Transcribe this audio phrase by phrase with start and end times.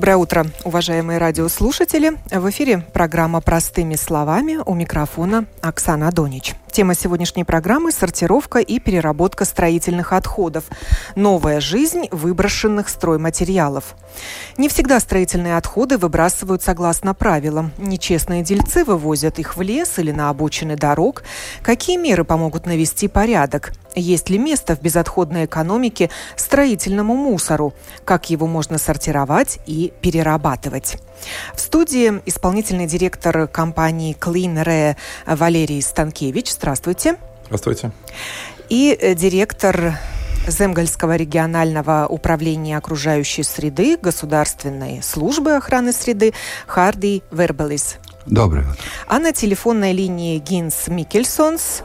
[0.00, 2.12] Доброе утро, уважаемые радиослушатели.
[2.30, 6.54] В эфире программа «Простыми словами» у микрофона Оксана Донич.
[6.72, 10.64] Тема сегодняшней программы– сортировка и переработка строительных отходов.
[11.16, 13.94] Новая жизнь выброшенных стройматериалов.
[14.60, 17.72] Не всегда строительные отходы выбрасывают согласно правилам.
[17.78, 21.22] Нечестные дельцы вывозят их в лес или на обочины дорог.
[21.62, 23.72] Какие меры помогут навести порядок?
[23.94, 27.72] Есть ли место в безотходной экономике строительному мусору?
[28.04, 30.98] Как его можно сортировать и перерабатывать?
[31.54, 36.52] В студии исполнительный директор компании Clean Re Валерий Станкевич.
[36.52, 37.16] Здравствуйте.
[37.46, 37.92] Здравствуйте.
[38.68, 39.94] И э, директор
[40.50, 46.34] Земгольского регионального управления окружающей среды Государственной службы охраны среды
[46.66, 47.98] Харди Вербелис.
[48.26, 48.76] Доброе утро.
[49.06, 51.82] А на телефонной линии Гинс Микельсонс,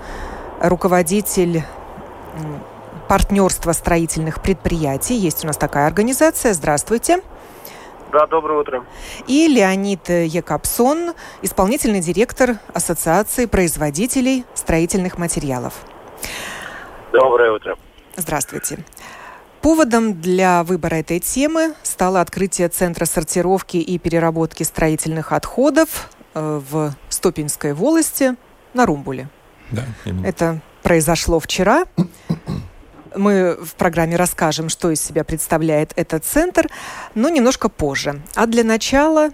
[0.60, 1.64] руководитель
[3.08, 5.16] партнерства строительных предприятий.
[5.16, 6.54] Есть у нас такая организация.
[6.54, 7.22] Здравствуйте.
[8.12, 8.86] Да, доброе утро.
[9.28, 15.74] И Леонид Якобсон, исполнительный директор Ассоциации производителей строительных материалов.
[17.12, 17.78] Доброе утро.
[18.18, 18.80] Здравствуйте.
[19.62, 26.94] Поводом для выбора этой темы стало открытие Центра сортировки и переработки строительных отходов э, в
[27.10, 28.36] Стопинской волости
[28.74, 29.28] на Румбуле.
[29.72, 30.26] Да, именно.
[30.26, 31.86] Это произошло вчера.
[33.16, 36.70] Мы в программе расскажем, что из себя представляет этот центр,
[37.16, 38.22] но немножко позже.
[38.36, 39.32] А для начала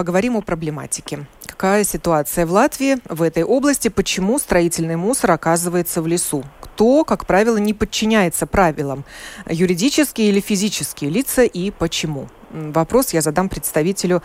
[0.00, 1.26] поговорим о проблематике.
[1.44, 3.88] Какая ситуация в Латвии в этой области?
[3.88, 6.42] Почему строительный мусор оказывается в лесу?
[6.62, 9.04] Кто, как правило, не подчиняется правилам?
[9.46, 12.28] Юридические или физические лица и почему?
[12.50, 14.22] Вопрос я задам представителю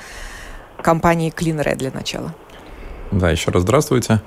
[0.81, 2.33] компании Clean для начала.
[3.11, 4.21] Да, еще раз здравствуйте.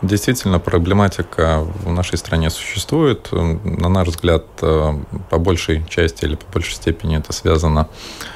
[0.00, 3.28] Действительно, проблематика в нашей стране существует.
[3.32, 4.92] На наш взгляд, э,
[5.28, 8.35] по большей части или по большей степени это связано э,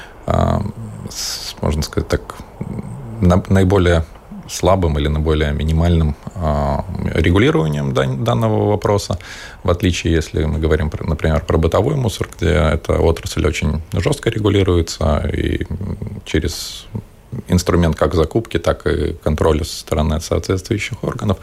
[1.09, 2.35] с, можно сказать так,
[3.49, 4.05] наиболее
[4.51, 6.77] слабым или наиболее минимальным э,
[7.15, 9.17] регулированием данного вопроса,
[9.63, 15.29] в отличие, если мы говорим, например, про бытовой мусор, где эта отрасль очень жестко регулируется
[15.33, 15.65] и
[16.25, 16.87] через
[17.47, 21.37] инструмент как закупки, так и контроля со стороны соответствующих органов,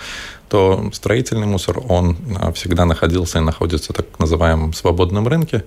[0.49, 5.65] то строительный мусор, он а, всегда находился и находится так называемом свободном рынке.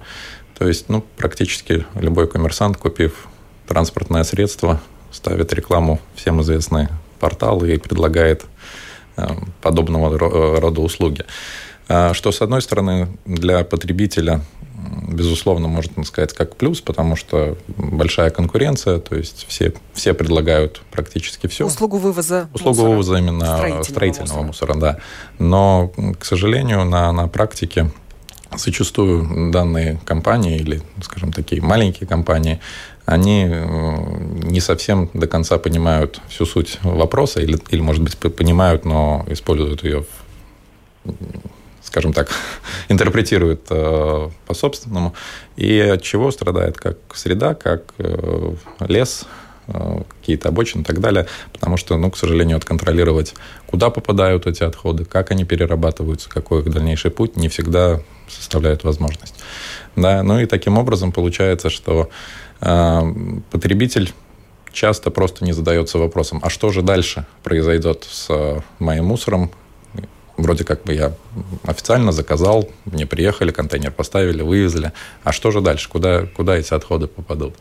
[0.61, 3.27] То есть ну, практически любой коммерсант, купив
[3.67, 4.79] транспортное средство,
[5.11, 6.87] ставит рекламу всем известный
[7.19, 8.45] портал и предлагает
[9.17, 10.19] а, подобного
[10.59, 11.25] рода услуги.
[11.89, 14.41] А, что, с одной стороны, для потребителя
[15.07, 21.47] безусловно, можно сказать, как плюс, потому что большая конкуренция, то есть все, все предлагают практически
[21.47, 21.65] все.
[21.65, 22.89] Услугу вывоза Услугу мусора.
[22.89, 24.73] вывоза именно строительного, строительного мусора.
[24.75, 24.97] мусора, да.
[25.39, 27.89] Но, к сожалению, на, на практике
[28.55, 32.59] зачастую данные компании или, скажем, такие маленькие компании,
[33.05, 38.85] они э, не совсем до конца понимают всю суть вопроса или, или может быть, понимают,
[38.85, 40.05] но используют ее
[41.81, 42.29] скажем так,
[42.89, 45.13] интерпретирует э, по-собственному.
[45.57, 49.25] И от чего страдает как среда, как э, лес,
[50.19, 51.27] какие-то обочины и так далее.
[51.53, 53.35] Потому что, ну, к сожалению, отконтролировать,
[53.67, 59.35] куда попадают эти отходы, как они перерабатываются, какой их дальнейший путь, не всегда составляет возможность.
[59.95, 62.09] Да, ну и таким образом получается, что
[62.61, 63.01] э,
[63.51, 64.13] потребитель
[64.71, 69.51] часто просто не задается вопросом, а что же дальше произойдет с моим мусором,
[70.37, 71.13] вроде как бы я
[71.63, 74.91] официально заказал, мне приехали, контейнер поставили, вывезли.
[75.23, 75.89] А что же дальше?
[75.89, 77.55] Куда, куда эти отходы попадут?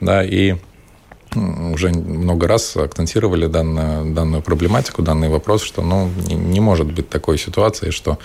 [0.00, 0.56] Да, и
[1.34, 7.36] уже много раз акцентировали данную, данную проблематику, данный вопрос, что ну, не, может быть такой
[7.38, 8.18] ситуации, что а,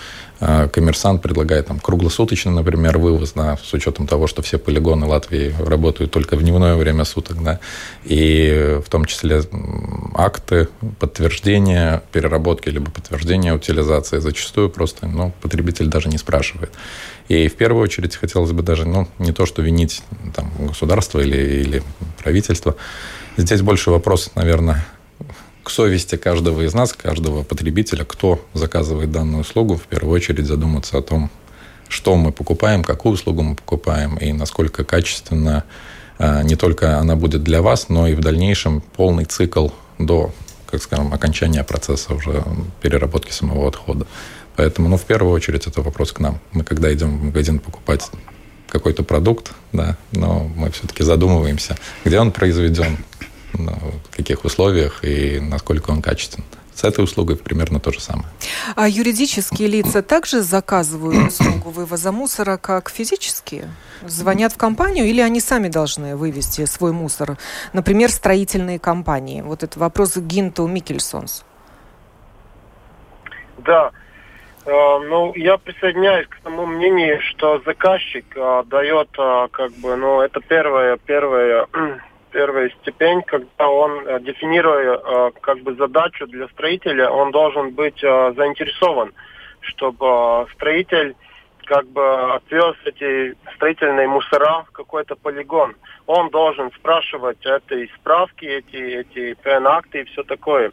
[0.72, 6.10] коммерсант предлагает там круглосуточный, например, вывоз, да, с учетом того, что все полигоны Латвии работают
[6.10, 7.60] только в дневное время суток, да,
[8.04, 9.42] и в том числе
[10.14, 10.68] акты
[10.98, 16.72] подтверждения переработки либо подтверждения утилизации зачастую просто ну, потребитель даже не спрашивает.
[17.28, 20.02] И в первую очередь хотелось бы даже, ну, не то, что винить
[20.34, 21.82] там, государство или, или
[22.22, 22.76] правительство.
[23.36, 24.84] Здесь больше вопрос, наверное,
[25.64, 30.98] к совести каждого из нас, каждого потребителя, кто заказывает данную услугу, в первую очередь задуматься
[30.98, 31.30] о том,
[31.88, 35.64] что мы покупаем, какую услугу мы покупаем и насколько качественно
[36.18, 39.68] а, не только она будет для вас, но и в дальнейшем полный цикл
[39.98, 40.32] до,
[40.70, 42.44] как скажем, окончания процесса уже
[42.82, 44.06] переработки самого отхода.
[44.56, 46.38] Поэтому, ну, в первую очередь, это вопрос к нам.
[46.52, 48.08] Мы, когда идем в магазин покупать
[48.68, 52.98] какой-то продукт, да, но мы все-таки задумываемся, где он произведен,
[53.54, 56.44] в каких условиях и насколько он качествен.
[56.74, 58.26] С этой услугой примерно то же самое.
[58.74, 63.70] А юридические лица также заказывают услугу вывоза мусора, как физические?
[64.02, 67.38] Звонят в компанию или они сами должны вывести свой мусор?
[67.72, 69.40] Например, строительные компании.
[69.40, 71.44] Вот это вопрос Гинту Микельсонс.
[73.58, 73.92] Да,
[74.66, 80.20] э, ну, я присоединяюсь к тому мнению, что заказчик э, дает, э, как бы, ну,
[80.20, 81.68] это первое, первое
[82.34, 88.02] первая степень, когда он, э, дефинируя э, как бы задачу для строителя, он должен быть
[88.02, 89.12] э, заинтересован,
[89.60, 91.14] чтобы строитель
[91.64, 95.76] как бы отвез эти строительные мусора в какой-то полигон.
[96.06, 100.72] Он должен спрашивать эти справки, эти, эти ПН-акты и все такое.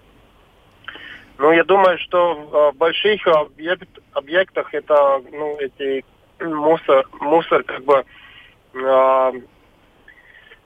[1.37, 6.03] Ну, я думаю, что в больших объект, объектах это, ну, эти
[6.41, 8.03] мусор, мусор как бы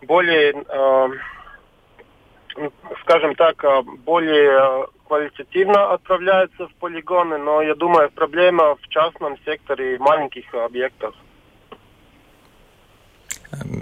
[0.05, 1.09] более, э,
[3.01, 9.95] скажем так, э, более квалитативно отправляются в полигоны, но я думаю, проблема в частном секторе
[9.95, 11.13] и маленьких объектах.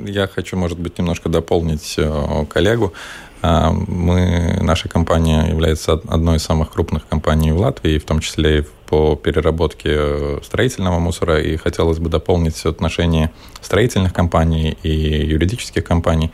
[0.05, 2.93] Я хочу, может быть, немножко дополнить э, коллегу.
[3.43, 8.63] Мы, наша компания является одной из самых крупных компаний в Латвии, в том числе и
[8.87, 11.41] по переработке строительного мусора.
[11.41, 13.31] И хотелось бы дополнить все отношения
[13.61, 16.31] строительных компаний и юридических компаний.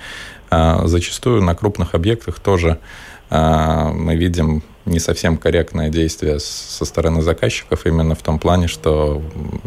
[0.51, 2.77] Зачастую на крупных объектах тоже
[3.31, 9.21] мы видим не совсем корректное действие со стороны заказчиков именно в том плане, что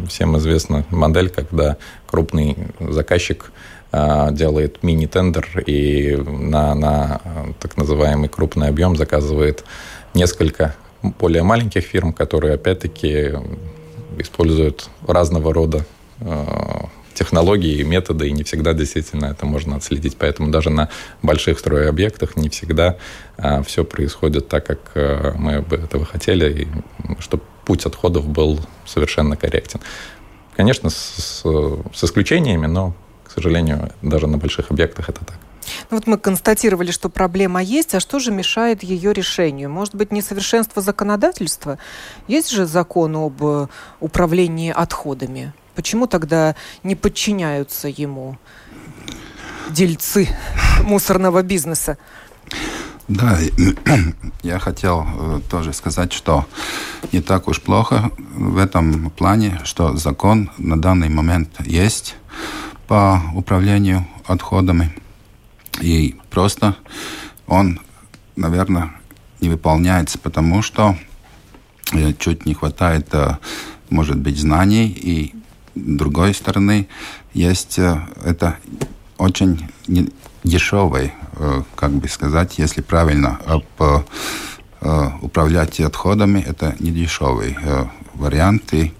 [0.07, 3.72] всем известна модель, когда крупный заказчик а,
[4.31, 7.21] делает мини-тендер и на, на
[7.59, 9.63] так называемый крупный объем заказывает
[10.15, 10.75] несколько
[11.19, 13.33] более маленьких фирм, которые опять-таки
[14.17, 15.85] используют разного рода
[16.21, 20.17] а, технологии и методы, и не всегда действительно это можно отследить.
[20.17, 20.89] Поэтому даже на
[21.21, 22.97] больших стройобъектах не всегда
[23.37, 26.67] а, все происходит так, как а, мы бы этого хотели, и
[27.19, 29.79] чтобы путь отходов был совершенно корректен.
[30.55, 32.95] Конечно, с, с исключениями, но
[33.33, 35.37] сожалению, даже на больших объектах это так.
[35.89, 39.69] Ну вот мы констатировали, что проблема есть, а что же мешает ее решению?
[39.69, 41.79] Может быть, несовершенство законодательства?
[42.27, 43.67] Есть же закон об э,
[43.99, 45.53] управлении отходами.
[45.75, 48.37] Почему тогда не подчиняются ему
[49.69, 50.27] дельцы
[50.83, 51.97] мусорного бизнеса?
[53.07, 53.37] Да,
[54.43, 56.45] я хотел э, тоже сказать, что
[57.11, 62.15] не так уж плохо в этом плане, что закон на данный момент есть
[62.87, 64.93] по управлению отходами.
[65.81, 66.75] И просто
[67.47, 67.79] он,
[68.35, 68.91] наверное,
[69.43, 70.95] не выполняется, потому что
[71.91, 73.37] э, чуть не хватает, э,
[73.89, 74.87] может быть, знаний.
[74.87, 75.35] И
[75.75, 76.87] другой стороны,
[77.33, 78.57] есть э, это
[79.17, 79.69] очень
[80.43, 81.13] дешевый,
[81.75, 83.63] как бы сказать, если правильно об,
[85.21, 87.55] управлять отходами, это не дешевый
[88.13, 88.73] вариант.
[88.73, 88.91] И,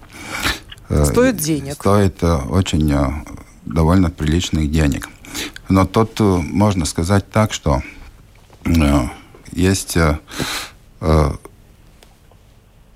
[1.03, 1.73] стоит денег.
[1.73, 2.93] Стоит очень
[3.65, 5.09] довольно приличных денег.
[5.69, 7.81] Но тут э, можно сказать так, что
[8.65, 9.07] э,
[9.51, 10.19] есть э,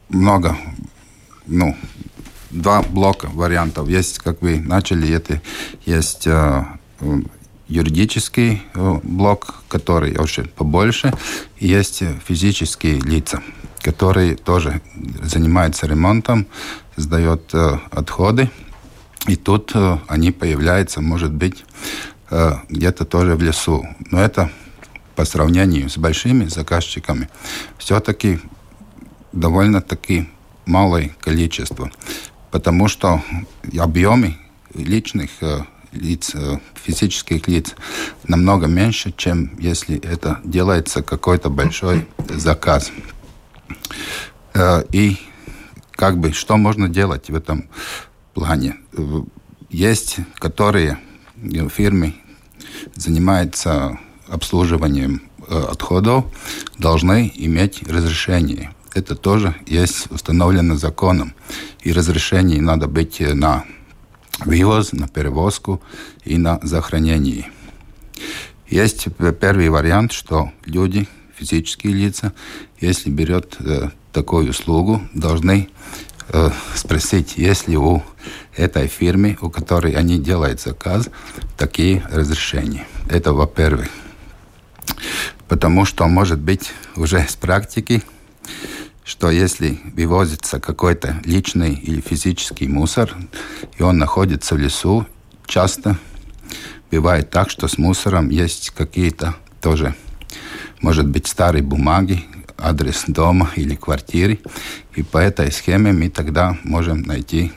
[0.09, 0.57] много,
[1.45, 1.75] ну,
[2.51, 3.89] два блока вариантов.
[3.89, 5.41] Есть, как вы начали, это
[5.86, 6.63] есть э,
[7.67, 8.62] юридический
[9.03, 11.13] блок, который очень побольше,
[11.57, 13.41] и есть физические лица,
[13.81, 14.81] которые тоже
[15.21, 16.47] занимаются ремонтом,
[16.95, 17.53] сдают
[17.91, 18.50] отходы,
[19.27, 21.65] и тут э, они появляются, может быть,
[22.29, 23.86] э, где-то тоже в лесу.
[24.10, 24.50] Но это
[25.15, 27.29] по сравнению с большими заказчиками
[27.77, 28.39] все-таки
[29.34, 30.29] довольно-таки
[30.65, 31.91] малое количество.
[32.51, 33.22] Потому что
[33.77, 34.38] объемы
[34.74, 35.60] личных э,
[35.91, 36.34] лиц,
[36.75, 37.75] физических лиц
[38.25, 42.91] намного меньше, чем если это делается какой-то большой заказ.
[44.91, 45.17] И
[45.91, 47.69] как бы, что можно делать в этом
[48.38, 48.75] плане?
[49.72, 51.00] Есть, которые
[51.72, 52.13] фирмы
[52.96, 56.25] занимаются обслуживанием отходов,
[56.77, 58.74] должны иметь разрешение.
[58.94, 61.34] Это тоже есть установлено законом.
[61.82, 63.65] И разрешение надо быть на
[64.46, 65.82] вывоз, на перевозку
[66.24, 67.50] и на захоронение.
[68.70, 69.08] Есть
[69.39, 72.34] первый вариант, что люди, физические лица,
[72.79, 75.70] если берет э, такую услугу, должны
[76.29, 78.03] э, спросить, есть ли у
[78.55, 81.10] этой фирмы, у которой они делают заказ,
[81.57, 82.88] такие разрешения.
[83.10, 83.89] Это во-первых.
[85.48, 88.03] Потому что, может быть, уже с практики,
[89.03, 93.15] что если вывозится какой-то личный или физический мусор,
[93.77, 95.07] и он находится в лесу,
[95.46, 95.98] часто
[96.91, 99.96] бывает так, что с мусором есть какие-то тоже,
[100.81, 102.25] может быть, старые бумаги,
[102.58, 104.40] адрес дома или квартиры.
[104.96, 107.52] И по этой схеме мы тогда можем найти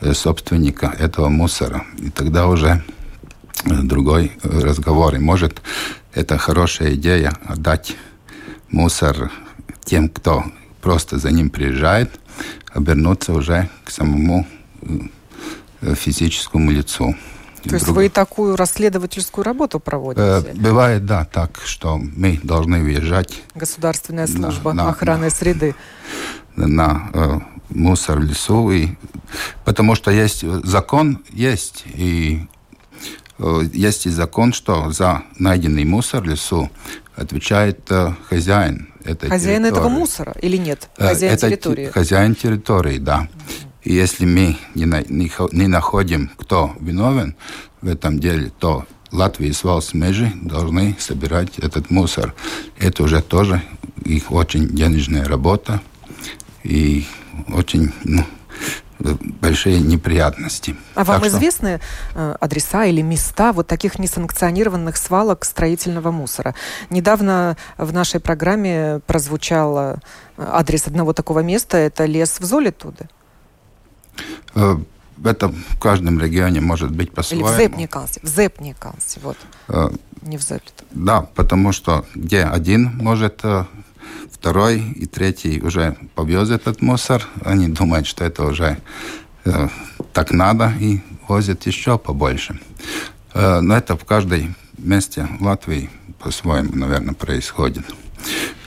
[0.00, 1.84] э, собственника этого мусора.
[1.98, 2.82] И тогда уже
[3.64, 5.14] э, другой э, разговор.
[5.14, 5.62] И может,
[6.14, 7.96] это хорошая идея отдать
[8.70, 9.30] мусор
[9.84, 10.44] тем, кто
[10.80, 12.10] просто за ним приезжает,
[12.72, 14.46] обернуться уже к самому
[15.80, 17.16] физическому лицу.
[17.64, 20.22] То есть вы такую расследовательскую работу проводите?
[20.22, 23.42] Э, бывает, да, так, что мы должны выезжать.
[23.54, 25.74] Государственная служба на, охраны на, среды.
[26.56, 27.38] На э,
[27.70, 28.70] мусор в лесу.
[28.70, 28.88] И,
[29.64, 31.84] потому что есть закон, есть.
[31.94, 32.46] И
[33.38, 36.70] э, есть и закон, что за найденный мусор в лесу
[37.16, 39.78] отвечает э, хозяин этой Хозяин территории.
[39.80, 40.88] этого мусора или нет?
[40.96, 41.86] Э, хозяин Это территории?
[41.86, 43.28] Хозяин территории, да.
[43.82, 47.34] И если мы не, на, не, не находим, кто виновен
[47.80, 52.34] в этом деле, то Латвия и Свалсмежи должны собирать этот мусор.
[52.78, 53.62] Это уже тоже
[54.04, 55.80] их очень денежная работа
[56.62, 57.06] и
[57.48, 58.24] очень ну,
[58.98, 60.76] большие неприятности.
[60.94, 61.28] А так вам что...
[61.28, 61.80] известны
[62.14, 66.54] э, адреса или места вот таких несанкционированных свалок строительного мусора?
[66.90, 69.96] Недавно в нашей программе прозвучал э,
[70.36, 71.78] адрес одного такого места.
[71.78, 73.08] Это лес в Золитуде.
[74.54, 74.76] Э,
[75.24, 77.48] это в каждом регионе может быть по-своему.
[77.48, 78.20] Или в Зепникалсе.
[78.22, 79.36] В Зепникалсе, вот.
[79.68, 79.90] Э,
[80.22, 80.84] Не в Золиту.
[80.90, 83.64] Да, потому что где один может, э,
[84.32, 88.78] второй и третий уже повез этот мусор, они думают, что это уже
[90.12, 92.60] так надо и возят еще побольше.
[93.34, 95.88] но это в каждой месте Латвии
[96.18, 97.84] по-своему, наверное, происходит.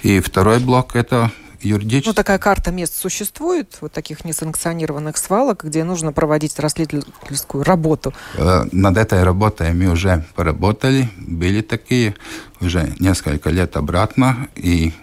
[0.02, 1.32] И второй блок– это
[1.64, 2.08] юридически...
[2.08, 8.14] Ну, такая карта мест существует, вот таких несанкционированных свалок, где нужно проводить расследовательскую работу?
[8.36, 12.16] Э, над этой работой мы уже поработали, были такие
[12.60, 14.94] уже несколько лет обратно, и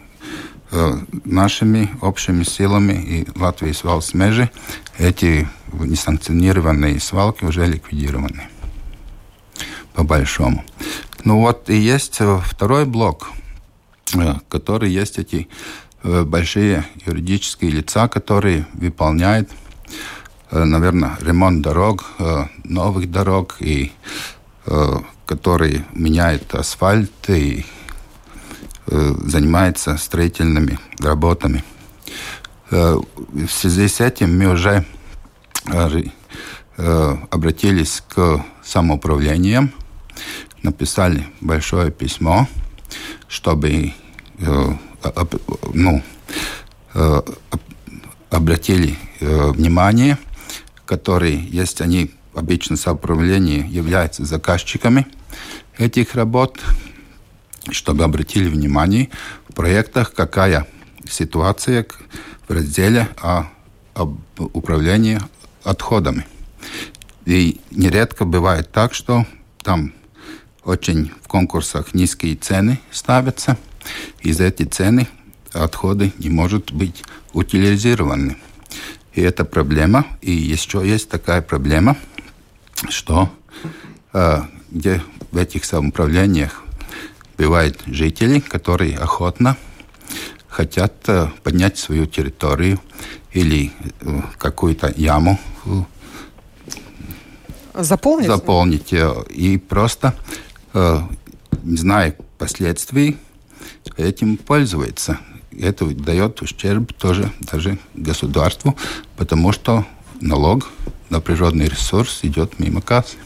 [0.71, 0.93] э,
[1.25, 4.51] нашими общими силами и Латвии свалс межи
[4.99, 8.49] эти несанкционированные свалки уже ликвидированы
[9.95, 10.65] по большому.
[11.25, 13.31] Ну вот и есть э, второй блок,
[14.49, 15.49] который есть эти
[16.03, 19.51] большие юридические лица, которые выполняют,
[20.51, 23.93] э, наверное, ремонт дорог, э, новых дорог, и
[25.27, 27.65] которые меняют асфальт и
[28.87, 31.65] занимаются строительными работами.
[32.71, 34.85] В связи с этим мы уже
[36.77, 39.73] обратились к самоуправлениям,
[40.63, 42.47] написали большое письмо,
[43.27, 43.95] чтобы
[45.73, 46.03] ну,
[46.95, 47.23] э,
[48.31, 50.19] обратили э, внимание,
[50.87, 55.07] которые есть, они обычно самоуправление являются заказчиками
[55.79, 56.61] этих работ,
[57.71, 59.11] чтобы обратили внимание
[59.49, 60.67] в проектах, какая
[61.09, 61.87] ситуация
[62.49, 63.45] в разделе о,
[63.95, 65.21] об управлении
[65.65, 66.27] отходами.
[67.25, 69.27] И нередко бывает так, что
[69.63, 69.93] там
[70.65, 73.57] очень в конкурсах низкие цены ставятся–
[74.21, 75.09] и за эти цены
[75.53, 78.37] отходы не могут быть утилизированы.
[79.15, 80.07] И это проблема.
[80.21, 81.97] И еще есть такая проблема,
[82.89, 83.31] что
[84.13, 86.63] э, где в этих самоуправлениях
[87.37, 89.57] бывают жители, которые охотно
[90.49, 92.81] хотят э, поднять свою территорию
[93.33, 95.39] или э, какую-то яму
[97.75, 100.15] заполнить, заполнить и просто,
[100.75, 103.17] не зная последствий,
[103.97, 105.19] этим пользуется.
[105.59, 108.77] Это дает ущерб тоже даже государству,
[109.17, 109.85] потому что
[110.21, 110.69] налог
[111.09, 113.17] на природный ресурс идет мимо кассы.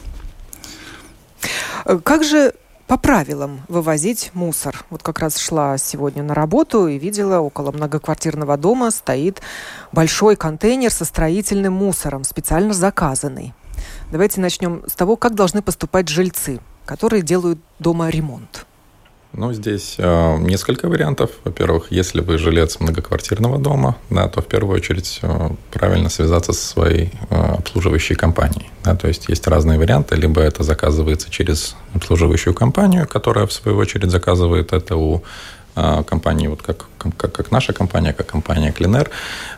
[2.03, 2.53] Как же
[2.87, 4.85] по правилам вывозить мусор.
[4.91, 9.41] Вот как раз шла сегодня на работу и видела, около многоквартирного дома стоит
[9.91, 13.53] большой контейнер со строительным мусором, специально заказанный.
[14.11, 18.67] Давайте начнем с того, как должны поступать жильцы, которые делают дома ремонт.
[19.37, 21.29] Ну, здесь э, несколько вариантов.
[21.43, 26.65] Во-первых, если вы жилец многоквартирного дома, да, то в первую очередь э, правильно связаться со
[26.65, 28.69] своей э, обслуживающей компанией.
[28.85, 30.15] Да, то есть есть разные варианты.
[30.15, 35.21] Либо это заказывается через обслуживающую компанию, которая в свою очередь заказывает это у
[35.75, 39.09] э, компании, вот как, как, как наша компания, как компания Клинер,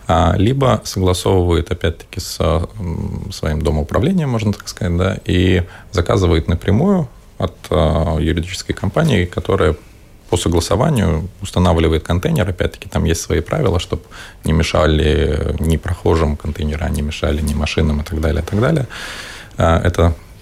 [0.08, 2.68] а, либо согласовывает опять-таки с
[3.32, 7.08] своим домоуправлением, можно так сказать, да, и заказывает напрямую
[7.38, 9.76] от э, юридической компании, которая
[10.30, 12.50] по согласованию устанавливает контейнер.
[12.50, 14.04] Опять-таки, там есть свои правила, чтобы
[14.44, 18.88] не мешали ни прохожим контейнера, не мешали ни машинам и так далее, и так далее.
[19.58, 19.80] Э,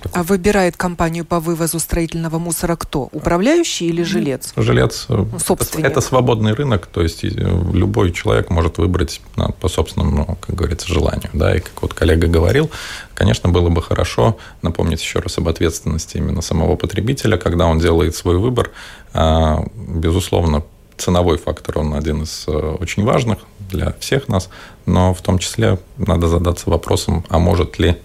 [0.05, 3.09] это а выбирает компанию по вывозу строительного мусора кто?
[3.11, 4.53] Управляющий или жилец?
[4.55, 5.05] Жилец.
[5.09, 5.85] Э, ну, собственник.
[5.85, 9.21] Это свободный рынок, то есть э, любой человек может выбрать
[9.59, 11.29] по собственному, как говорится, желанию.
[11.33, 11.55] Да?
[11.55, 12.69] И как вот коллега говорил,
[13.13, 18.15] конечно, было бы хорошо напомнить еще раз об ответственности именно самого потребителя, когда он делает
[18.15, 18.71] свой выбор.
[19.13, 20.63] А, безусловно,
[20.97, 24.49] ценовой фактор, он один из э, очень важных для всех нас,
[24.85, 27.97] но в том числе надо задаться вопросом, а может ли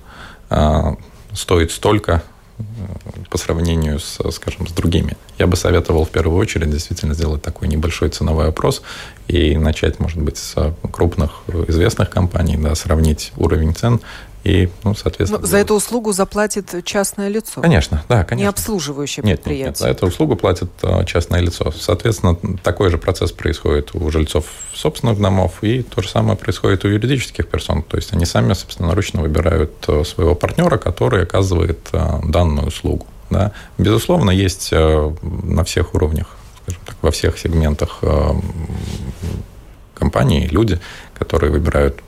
[0.49, 0.97] а,
[1.34, 2.22] стоит столько
[2.58, 2.62] э,
[3.30, 5.16] по сравнению с, скажем, с другими.
[5.38, 8.82] Я бы советовал в первую очередь действительно сделать такой небольшой ценовой опрос
[9.28, 14.00] и начать, может быть, с крупных известных компаний, да, сравнить уровень цен
[14.42, 15.42] и, ну, соответственно...
[15.42, 17.61] Но за эту услугу заплатит частное лицо?
[17.61, 18.44] Конечно, да, конечно.
[18.44, 19.66] Не обслуживающее нет, предприятие?
[19.66, 21.70] Нет, нет, за эту услугу платит а, частное лицо.
[21.73, 26.88] Соответственно, такой же процесс происходит у жильцов собственных домов, и то же самое происходит у
[26.88, 27.82] юридических персон.
[27.82, 33.06] То есть они сами, собственноручно выбирают а, своего партнера, который оказывает а, данную услугу.
[33.28, 33.52] Да.
[33.78, 38.00] Безусловно, есть на всех уровнях, скажем так, во всех сегментах
[39.94, 40.80] компании люди,
[41.16, 42.00] которые выбирают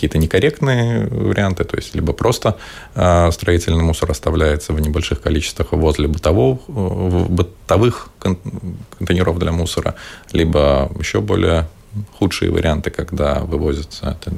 [0.00, 2.56] какие-то некорректные варианты, то есть либо просто
[2.94, 6.58] э, строительный мусор оставляется в небольших количествах возле бытового,
[7.28, 9.94] бытовых контейнеров для мусора,
[10.32, 11.68] либо еще более
[12.18, 14.34] худшие варианты, когда вывозятся это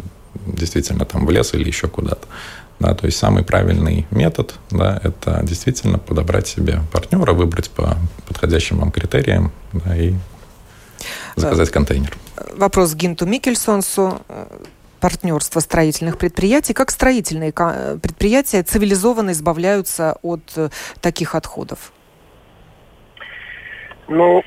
[0.46, 2.26] действительно там в лес или еще куда-то.
[2.80, 7.96] Да, то есть самый правильный метод да, это действительно подобрать себе партнера, выбрать по
[8.26, 10.14] подходящим вам критериям да, и
[11.36, 12.16] заказать контейнер.
[12.56, 14.20] Вопрос Гинту Микельсонсу
[15.02, 16.74] партнерства строительных предприятий.
[16.74, 20.68] Как строительные предприятия цивилизованно избавляются от э,
[21.00, 21.92] таких отходов?
[24.06, 24.42] Ну,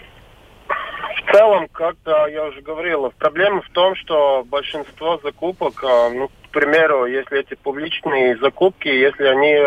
[0.68, 6.50] в целом, как-то я уже говорила, проблема в том, что большинство закупок, а, ну, к
[6.52, 9.58] примеру, если эти публичные закупки, если они,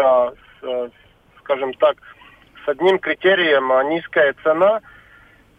[1.41, 1.99] скажем так,
[2.65, 4.81] с одним критерием низкая цена–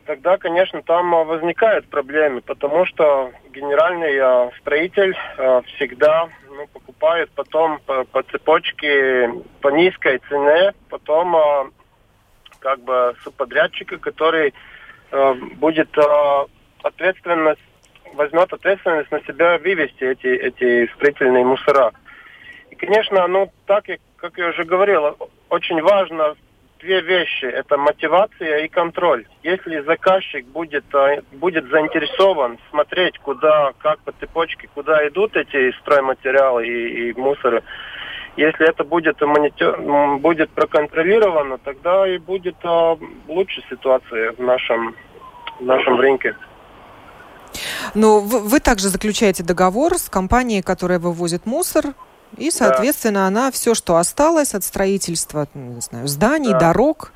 [0.10, 7.30] тогда, конечно, там а, возникают проблемы, потому что генеральный а, строитель а, всегда ну, покупает
[7.36, 11.72] потом по, по цепочке по низкой цене, потом
[12.58, 14.56] как бы субподрядчика, который
[15.58, 15.96] будет
[16.82, 17.62] ответственность
[18.14, 21.92] возьмет ответственность на себя вывести эти, эти строительные мусора.
[22.72, 23.86] И, конечно, ну, так,
[24.18, 25.16] как я уже говорил,
[25.50, 26.36] очень важно
[26.80, 27.46] две вещи.
[27.46, 29.26] Это мотивация и контроль.
[29.44, 36.68] Если заказчик будет, а, будет заинтересован смотреть, куда, как по цепочке, куда идут эти стройматериалы
[36.68, 37.64] и, и мусоры,
[38.38, 39.82] если это будет, монитор,
[40.20, 44.96] будет проконтролировано, тогда и будет а, лучше ситуация в нашем,
[45.60, 46.36] в нашем рынке.
[47.96, 51.94] Но вы, вы также заключаете договор с компанией, которая вывозит мусор,
[52.38, 53.28] и, соответственно, да.
[53.28, 56.60] она все, что осталось от строительства, ну, не знаю, зданий, да.
[56.60, 57.12] дорог,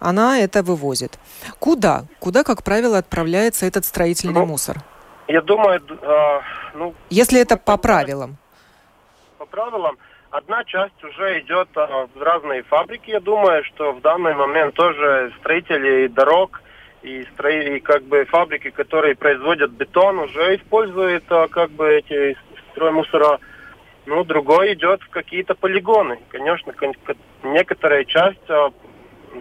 [0.00, 1.18] она это вывозит.
[1.58, 2.04] Куда?
[2.20, 4.78] Куда, как правило, отправляется этот строительный ну, мусор?
[5.28, 6.40] Я думаю, э,
[6.74, 6.94] ну...
[7.10, 8.36] Если это по правилам.
[9.38, 9.96] По правилам,
[10.30, 13.10] одна часть уже идет э, в разные фабрики.
[13.10, 16.60] Я думаю, что в данный момент тоже строители дорог
[17.02, 22.36] и, строи, и как бы фабрики, которые производят бетон, уже используют э, как бы эти
[22.72, 23.24] строймусора.
[23.24, 23.40] мусора
[24.06, 26.18] ну, другой идет в какие-то полигоны.
[26.28, 26.72] Конечно,
[27.42, 28.70] некоторая часть а,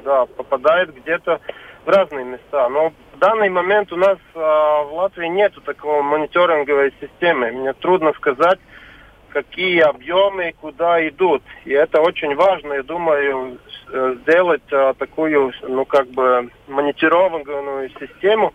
[0.03, 1.39] да, попадает где-то
[1.85, 2.67] в разные места.
[2.69, 7.51] Но в данный момент у нас а, в Латвии нет такого мониторинговой системы.
[7.51, 8.59] Мне трудно сказать,
[9.29, 11.43] какие объемы куда идут.
[11.65, 13.59] И это очень важно, я думаю,
[13.91, 18.53] э, сделать а, такую, ну, как бы, мониторованную систему.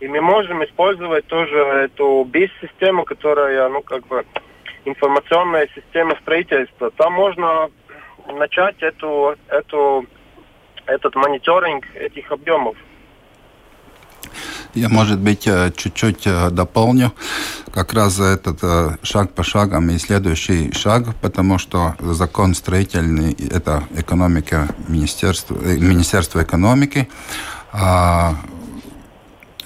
[0.00, 4.24] И мы можем использовать тоже эту BIS-систему, которая, ну, как бы,
[4.84, 6.90] информационная система строительства.
[6.92, 7.70] Там можно
[8.26, 10.06] начать эту, эту,
[10.86, 12.76] этот мониторинг этих объемов.
[14.74, 17.12] Я, может быть, э, чуть-чуть э, дополню
[17.72, 23.84] как раз этот э, шаг по шагам и следующий шаг, потому что закон строительный– это
[23.96, 27.08] экономика Министерства, Министерства экономики,
[27.72, 28.34] а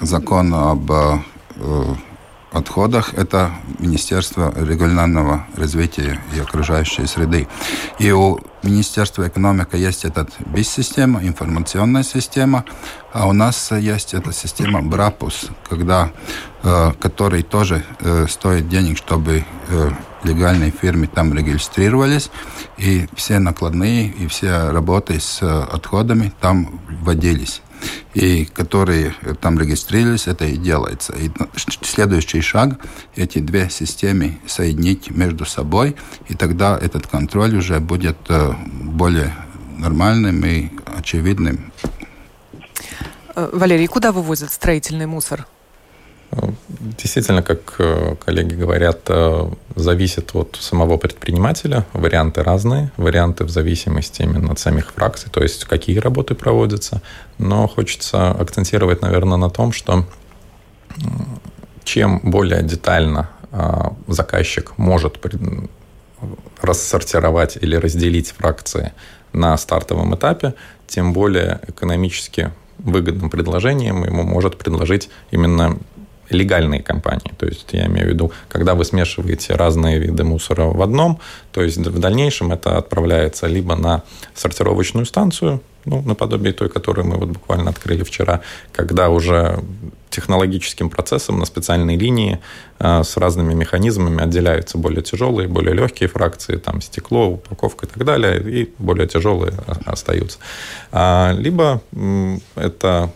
[0.01, 0.91] закон об
[2.57, 7.47] отходах– это Министерство регионального развития и окружающей среды.
[7.99, 12.65] И у Министерства экономики есть эта БИС-система, информационная система,
[13.13, 16.11] а у нас есть эта система БРАПУС, когда,
[16.63, 19.91] э, который тоже э, стоит денег, чтобы э,
[20.25, 22.31] легальные фирмы там регистрировались,
[22.77, 27.63] и все накладные, и все работы с отходами там вводились
[28.15, 31.13] и которые там регистрировались, это и делается.
[31.15, 31.31] И
[31.83, 32.79] следующий шаг–
[33.17, 35.97] эти две системы соединить между собой,
[36.29, 39.35] и тогда этот контроль уже будет э, более
[39.79, 41.73] нормальным и очевидным.
[43.35, 45.47] Э, Валерий, куда вывозят строительный мусор?
[46.99, 51.87] Действительно, как э, коллеги говорят, э, зависит от самого предпринимателя.
[51.93, 57.01] Варианты разные, варианты в зависимости именно от самих фракций, то есть какие работы проводятся.
[57.39, 60.05] Но хочется акцентировать, наверное, на том, что
[61.85, 65.19] чем более детально э, заказчик может
[66.61, 68.93] рассортировать или разделить фракции
[69.33, 70.55] на стартовом этапе,
[70.87, 75.79] тем более экономически выгодным предложением ему может предложить именно
[76.31, 77.33] легальные компании.
[77.39, 81.21] То есть я имею в виду, когда вы смешиваете разные виды мусора в одном,
[81.53, 84.03] то есть в дальнейшем это отправляется либо на
[84.35, 88.41] сортировочную станцию, ну, наподобие той, которую мы вот буквально открыли вчера,
[88.73, 89.63] когда уже
[90.11, 92.41] технологическим процессом на специальной линии
[92.79, 98.05] э, с разными механизмами отделяются более тяжелые, более легкие фракции, там стекло, упаковка и так
[98.05, 99.53] далее, и более тяжелые
[99.85, 100.39] остаются.
[100.91, 101.83] А, либо
[102.57, 103.11] это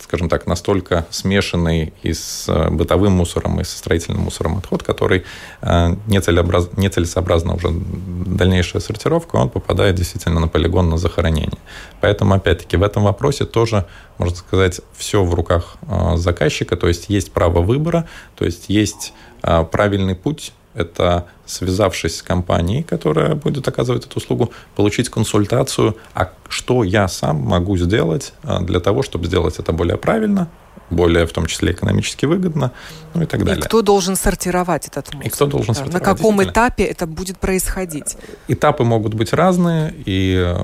[0.00, 5.24] скажем так, настолько смешанный и с э, бытовым мусором, и со строительным мусором отход, который
[5.62, 11.58] э, нецелесообразно, нецелесообразна уже дальнейшая сортировка, он попадает действительно на полигон на захоронение.
[12.00, 13.86] Поэтому, опять-таки, в этом вопросе тоже,
[14.18, 19.12] можно сказать, все в руках э, заказчика, то есть есть право выбора, то есть есть
[19.40, 26.84] правильный путь это связавшись с компанией, которая будет оказывать эту услугу, получить консультацию, а что
[26.84, 30.48] я сам могу сделать а, для того, чтобы сделать это более правильно,
[30.90, 32.72] более, в том числе, экономически выгодно,
[33.14, 33.58] ну и так далее.
[33.58, 35.26] И кто должен сортировать этот мусор?
[35.26, 36.06] И кто должен да, сортировать?
[36.08, 38.16] На каком этапе это будет происходить?
[38.48, 40.56] Этапы могут быть разные, и э,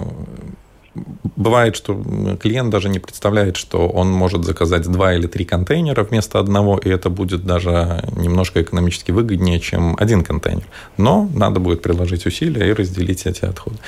[1.36, 1.94] бывает, что
[2.40, 6.88] клиент даже не представляет, что он может заказать два или три контейнера вместо одного, и
[6.88, 10.64] это будет даже немножко экономически выгоднее, чем один контейнер.
[10.96, 13.78] Но надо будет приложить усилия и разделить эти отходы.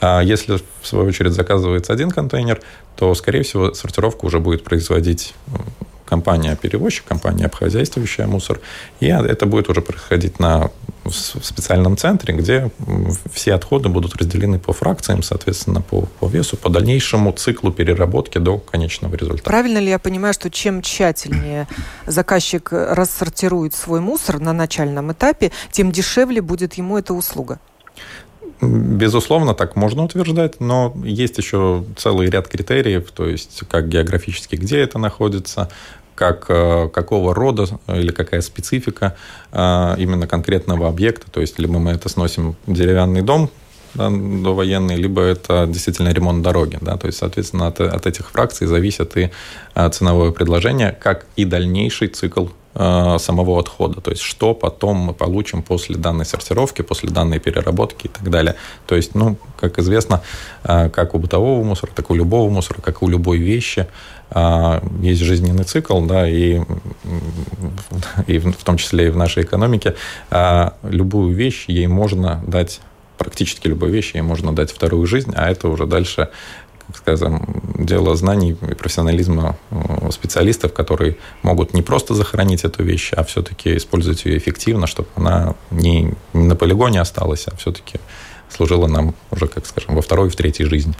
[0.00, 2.60] А если, в свою очередь, заказывается один контейнер,
[2.96, 5.34] то, скорее всего, сортировку уже будет производить
[6.06, 8.60] компания-перевозчик, компания, обхозяйствующая мусор.
[9.00, 10.70] И это будет уже происходить на,
[11.04, 12.70] в специальном центре, где
[13.32, 18.58] все отходы будут разделены по фракциям, соответственно, по, по весу, по дальнейшему циклу переработки до
[18.58, 19.44] конечного результата.
[19.44, 21.66] Правильно ли я понимаю, что чем тщательнее
[22.06, 27.58] заказчик рассортирует свой мусор на начальном этапе, тем дешевле будет ему эта услуга?
[28.60, 34.78] Безусловно, так можно утверждать, но есть еще целый ряд критериев, то есть как географически, где
[34.78, 35.68] это находится,
[36.14, 39.14] как, э, какого рода или какая специфика
[39.52, 41.30] э, именно конкретного объекта.
[41.30, 43.50] То есть либо мы это сносим деревянный дом,
[43.92, 46.78] да, довоенный, либо это действительно ремонт дороги.
[46.80, 49.30] Да, то есть, соответственно, от, от этих фракций зависит и
[49.74, 55.14] э, ценовое предложение, как и дальнейший цикл Э, самого отхода, то есть что потом мы
[55.14, 58.54] получим после данной сортировки, после данной переработки и так далее.
[58.86, 60.22] То есть, ну, как известно,
[60.62, 63.86] э, как у бытового мусора, так и у любого мусора, как у любой вещи,
[64.30, 66.60] э, есть жизненный цикл, да, и,
[68.26, 69.94] и в том числе и в нашей экономике,
[70.82, 72.80] любую вещь ей можно дать
[73.16, 76.28] практически любой вещи ей можно дать вторую жизнь, а это уже дальше
[76.94, 83.24] скажем, дело знаний и профессионализма э, специалистов, которые могут не просто захоронить эту вещь, а
[83.24, 87.98] все-таки использовать ее эффективно, чтобы она не, не на полигоне осталась, а все-таки
[88.48, 90.94] служила нам уже, как скажем, во второй и в третьей жизни.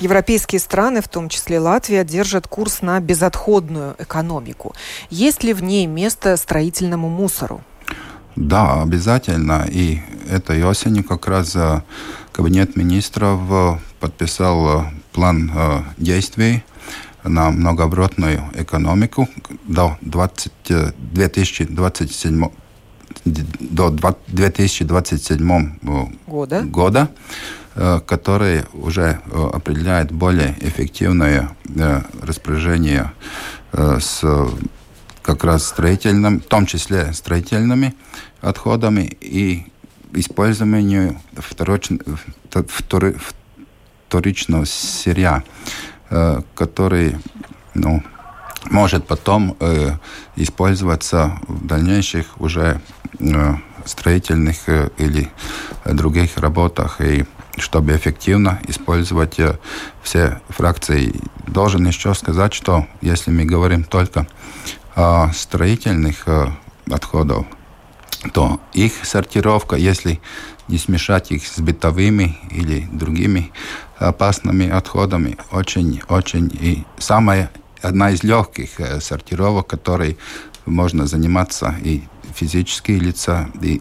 [0.00, 4.74] Европейские страны, в том числе Латвия, держат курс на безотходную экономику.
[5.10, 7.62] Есть ли в ней место строительному мусору?
[8.34, 9.66] Да, обязательно.
[9.70, 11.82] И этой осенью как раз э,
[12.32, 16.62] кабинет министров э, подписал план э, действий
[17.24, 19.28] на многооборотную экономику
[19.64, 20.52] до 20,
[20.98, 22.48] 2027
[23.24, 23.90] до
[24.28, 25.78] 2027
[26.26, 27.08] года, года
[28.06, 29.20] который уже
[29.52, 31.50] определяет более эффективное
[32.22, 33.12] распоряжение
[33.72, 34.22] с
[35.22, 37.94] как раз строительным, в том числе строительными
[38.40, 39.66] отходами и
[40.12, 41.20] использованию
[44.08, 45.42] вторичного сырья,
[46.54, 47.16] который
[47.74, 48.02] ну,
[48.70, 49.92] может потом э,
[50.36, 52.80] использоваться в дальнейших уже
[53.18, 55.30] э, строительных э, или
[55.84, 57.00] других работах.
[57.00, 57.24] И
[57.58, 59.58] чтобы эффективно использовать э,
[60.02, 61.14] все фракции.
[61.46, 64.26] Должен еще сказать, что если мы говорим только
[64.94, 66.48] о строительных э,
[66.90, 67.46] отходах,
[68.32, 70.20] то их сортировка, если
[70.68, 73.52] не смешать их с бытовыми или другими
[73.98, 77.50] опасными отходами, очень-очень и самая
[77.82, 80.18] одна из легких э, сортировок, которой
[80.66, 82.02] можно заниматься и
[82.34, 83.80] физические лица, и,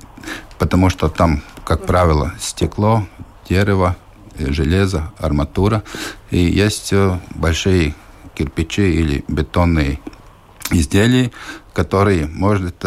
[0.60, 3.08] потому что там, как правило, стекло,
[3.50, 3.96] дерево,
[4.38, 5.84] э, железо, арматура,
[6.32, 7.96] и есть э, большие
[8.36, 10.00] кирпичи или бетонные
[10.72, 11.32] изделия,
[11.74, 12.86] которые может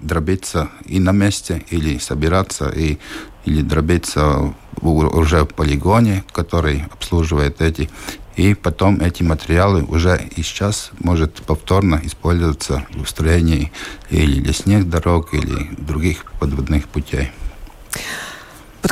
[0.00, 2.98] дробиться и на месте, или собираться, и,
[3.44, 7.90] или дробиться уже в полигоне, который обслуживает эти
[8.36, 13.70] и потом эти материалы уже и сейчас может повторно использоваться в строении
[14.08, 17.32] или лесных дорог, или других подводных путей.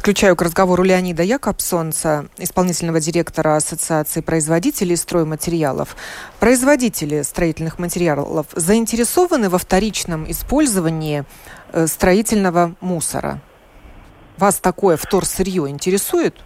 [0.08, 5.96] Подключаю к разговору Леонида Якобсонца, исполнительного директора Ассоциации производителей стройматериалов.
[6.40, 11.26] Производители строительных материалов заинтересованы во вторичном использовании
[11.72, 13.42] э, строительного мусора?
[14.38, 16.36] Вас такое вторсырье интересует?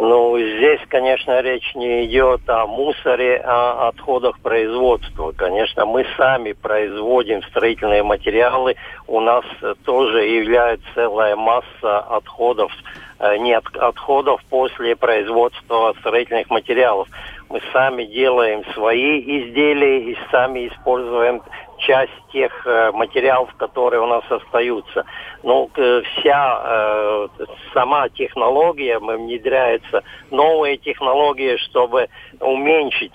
[0.00, 5.32] Ну, здесь, конечно, речь не идет о мусоре, а о отходах производства.
[5.32, 8.76] Конечно, мы сами производим строительные материалы.
[9.08, 9.44] У нас
[9.84, 12.70] тоже является целая масса отходов,
[13.18, 17.08] э, нет отходов после производства строительных материалов.
[17.48, 21.42] Мы сами делаем свои изделия и сами используем
[21.78, 25.04] часть тех э, материалов, которые у нас остаются.
[25.42, 27.28] Ну, вся э,
[27.72, 32.08] сама технология, внедряется новые технологии, чтобы
[32.40, 33.12] уменьшить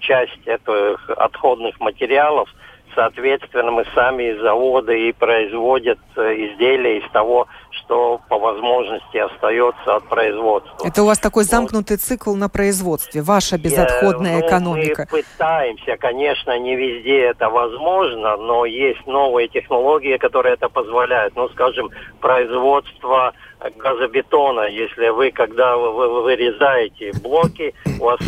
[0.00, 2.48] часть этих отходных материалов–
[2.96, 10.08] соответственно, мы сами заводы и производят э, изделия из того, что по возможности остается от
[10.08, 10.84] производства.
[10.84, 15.06] Это у вас такой замкнутый цикл на производстве, ваша безотходная ну, экономика.
[15.12, 21.36] Мы пытаемся, конечно, не везде это возможно, но есть новые технологии, которые это позволяют.
[21.36, 23.34] Ну, скажем, производство
[23.76, 28.20] газобетона, если вы, когда вы, вы вырезаете блоки, у вас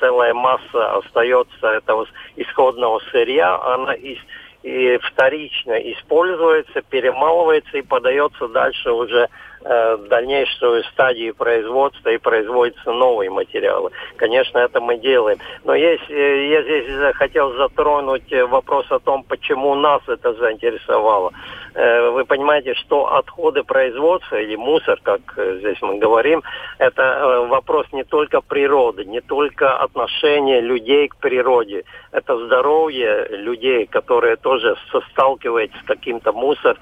[0.00, 4.18] целая масса остается этого исходного сырья, она из,
[4.62, 9.28] и вторично используется, перемалывается и подается дальше уже
[9.64, 13.90] э, дальнейшую стадию производства и производятся новые материалы.
[14.16, 15.38] Конечно, это мы делаем.
[15.64, 21.32] Но есть, э, я здесь хотел затронуть вопрос о том, почему нас это заинтересовало.
[21.76, 26.42] Э, вы понимаете, что отходы производства или мусор, как э, здесь мы говорим,
[26.78, 31.84] это э, вопрос не только природы, не только отношения людей к природе.
[32.12, 34.76] Это здоровье людей, которые тоже
[35.10, 36.78] сталкиваются с каким-то мусор,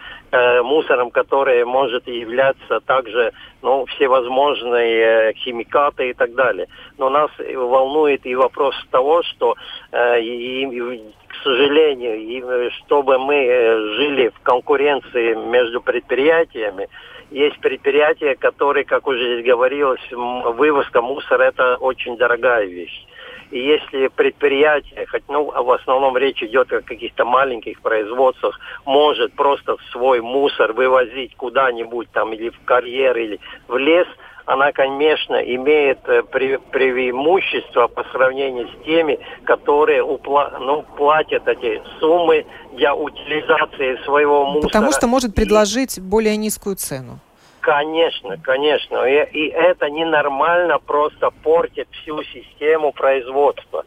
[0.62, 6.66] мусором, который может являться также ну, всевозможные химикаты и так далее.
[6.98, 9.54] Но нас волнует и вопрос того, что
[9.92, 16.88] э, и, к сожалению, и, э, чтобы мы э, жили в конкуренции между предприятиями,
[17.30, 23.06] есть предприятия, которые, как уже здесь говорилось, вывозка мусора– это очень дорогая вещь.
[23.54, 29.76] И если предприятие, хоть ну, в основном речь идет о каких-то маленьких производствах, может просто
[29.92, 33.38] свой мусор вывозить куда-нибудь там или в карьер, или
[33.68, 34.08] в лес–
[34.46, 42.44] она, конечно, имеет э, преимущество по сравнению с теми, которые упла ну, платят эти суммы
[42.72, 44.68] для утилизации своего мусора.
[44.68, 47.20] Потому что может предложить более низкую цену.
[47.64, 49.06] Конечно, конечно.
[49.06, 53.86] И, и это ненормально просто портит всю систему производства.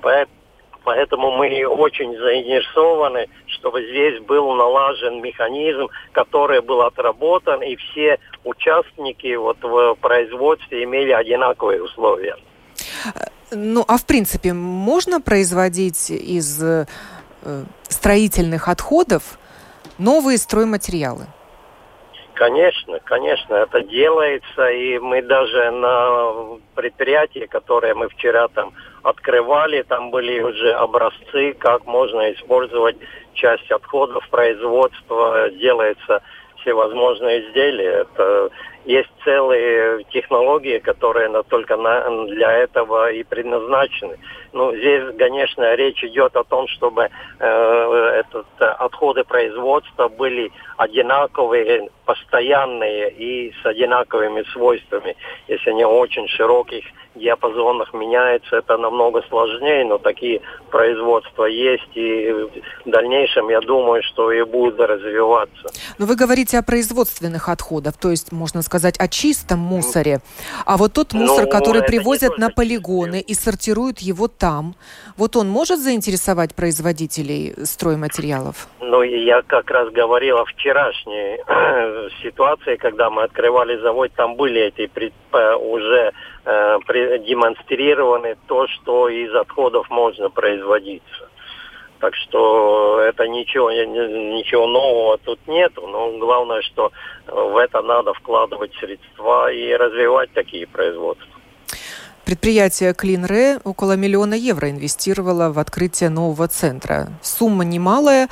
[0.00, 0.42] Поэтому
[0.84, 9.32] Поэтому мы очень заинтересованы, чтобы здесь был налажен механизм, который был отработан, и все участники
[9.36, 12.34] вот в производстве имели одинаковые условия.
[13.52, 16.86] Ну, а в принципе, можно производить из э,
[17.88, 19.38] строительных отходов
[19.98, 21.28] новые стройматериалы?
[22.34, 30.10] Конечно, конечно, это делается, и мы даже на предприятии, которое мы вчера там открывали, там
[30.10, 32.96] были уже образцы, как можно использовать
[33.34, 36.22] часть отходов производства, делается
[36.62, 38.06] всевозможные изделия.
[38.06, 38.48] Это
[38.86, 44.18] есть целые технологии, которые только на, для этого и предназначены.
[44.52, 47.08] Ну, здесь, конечно, речь идет о том, чтобы
[47.38, 55.16] э, этот, э, отходы производства были одинаковые, постоянные и с одинаковыми свойствами.
[55.48, 62.32] Если они очень широких диапазонах меняются, это намного сложнее, но такие производства есть, и
[62.84, 65.68] в дальнейшем, я думаю, что и будут развиваться.
[65.98, 70.20] Но вы говорите о производственных отходах, то есть, можно сказать, о чистом мусоре.
[70.66, 74.74] А вот тот мусор, ну, который привозят на полигоны и сортируют его там,
[75.16, 78.66] вот он может заинтересовать производителей стройматериалов?
[78.80, 81.38] Ну, я как раз говорил о вчерашней
[82.22, 84.90] ситуации, когда мы открывали завод, там были эти
[85.56, 86.12] уже
[86.44, 86.78] э,
[87.26, 91.28] демонстрированы то, что из отходов можно производиться.
[92.02, 95.86] Так что это ничего, ничего нового тут нету.
[95.86, 96.90] Но главное, что
[97.28, 101.28] в это надо вкладывать средства и развивать такие производства.
[102.24, 107.08] Предприятие Клинре около миллиона евро инвестировало в открытие нового центра.
[107.22, 108.28] Сумма немалая.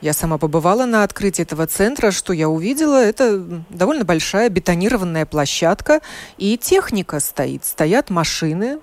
[0.00, 2.10] Я сама побывала на открытии этого центра.
[2.10, 3.00] Что я увидела?
[3.00, 3.38] Это
[3.70, 6.00] довольно большая бетонированная площадка
[6.36, 7.64] и техника стоит.
[7.64, 8.80] Стоят машины,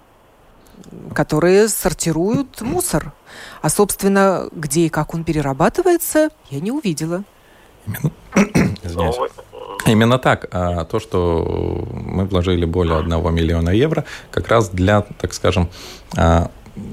[1.13, 3.11] которые сортируют мусор.
[3.61, 7.23] А, собственно, где и как он перерабатывается, я не увидела.
[8.83, 9.15] Извиняюсь.
[9.85, 10.47] Именно так.
[10.51, 15.69] А то, что мы вложили более 1 миллиона евро, как раз для, так скажем,
[16.17, 16.49] а,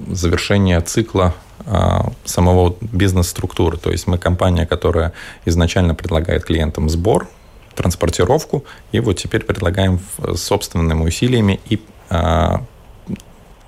[0.08, 1.34] завершения цикла
[1.66, 3.78] а, самого бизнес-структуры.
[3.78, 5.12] То есть мы компания, которая
[5.46, 7.28] изначально предлагает клиентам сбор,
[7.74, 10.00] транспортировку, и вот теперь предлагаем
[10.34, 11.80] собственными усилиями и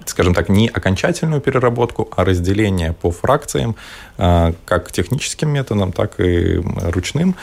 [0.06, 3.76] скажем так, не окончательную переработку, а разделение по фракциям,
[4.18, 6.62] а, как техническим методом, так и
[6.92, 7.36] ручным.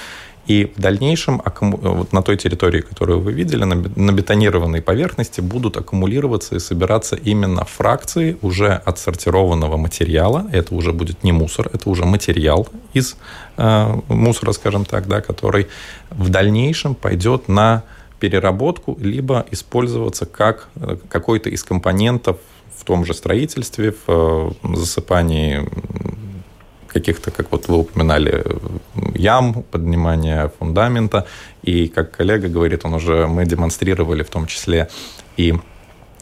[0.48, 6.56] И в дальнейшем вот на той территории, которую вы видели, на бетонированной поверхности будут аккумулироваться
[6.56, 10.48] и собираться именно фракции уже отсортированного материала.
[10.52, 13.16] Это уже будет не мусор, это уже материал из
[13.58, 15.68] э, мусора, скажем так, да, который
[16.10, 17.84] в дальнейшем пойдет на
[18.20, 22.38] переработку, либо использоваться как э, какой-то из компонентов
[22.82, 24.10] в том же строительстве, в
[24.64, 25.70] э, засыпании
[26.88, 28.44] каких-то, как вот вы упоминали,
[29.14, 31.28] ям, поднимания фундамента.
[31.62, 34.90] И, как коллега говорит, он уже, мы демонстрировали в том числе
[35.38, 35.54] и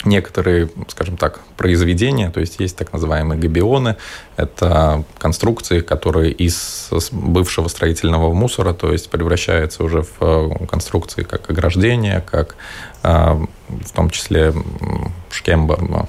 [0.05, 3.97] некоторые, скажем так, произведения, то есть есть так называемые габионы,
[4.37, 11.49] это конструкции, которые из бывшего строительного мусора, то есть превращаются уже в э, конструкции как
[11.49, 12.55] ограждение, как
[13.03, 14.53] э, в том числе
[15.31, 16.07] шкемба.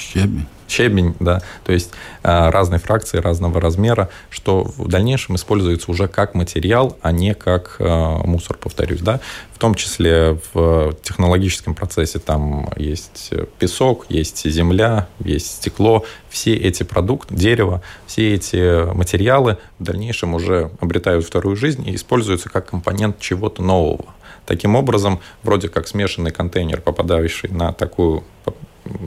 [0.00, 1.90] Щебень щебень, да, то есть
[2.22, 7.76] э, разные фракции разного размера, что в дальнейшем используется уже как материал, а не как
[7.78, 9.20] э, мусор, повторюсь, да.
[9.52, 16.82] В том числе в технологическом процессе там есть песок, есть земля, есть стекло, все эти
[16.82, 23.18] продукты, дерево, все эти материалы в дальнейшем уже обретают вторую жизнь и используются как компонент
[23.18, 24.06] чего-то нового.
[24.46, 28.24] Таким образом, вроде как смешанный контейнер, попадающий на такую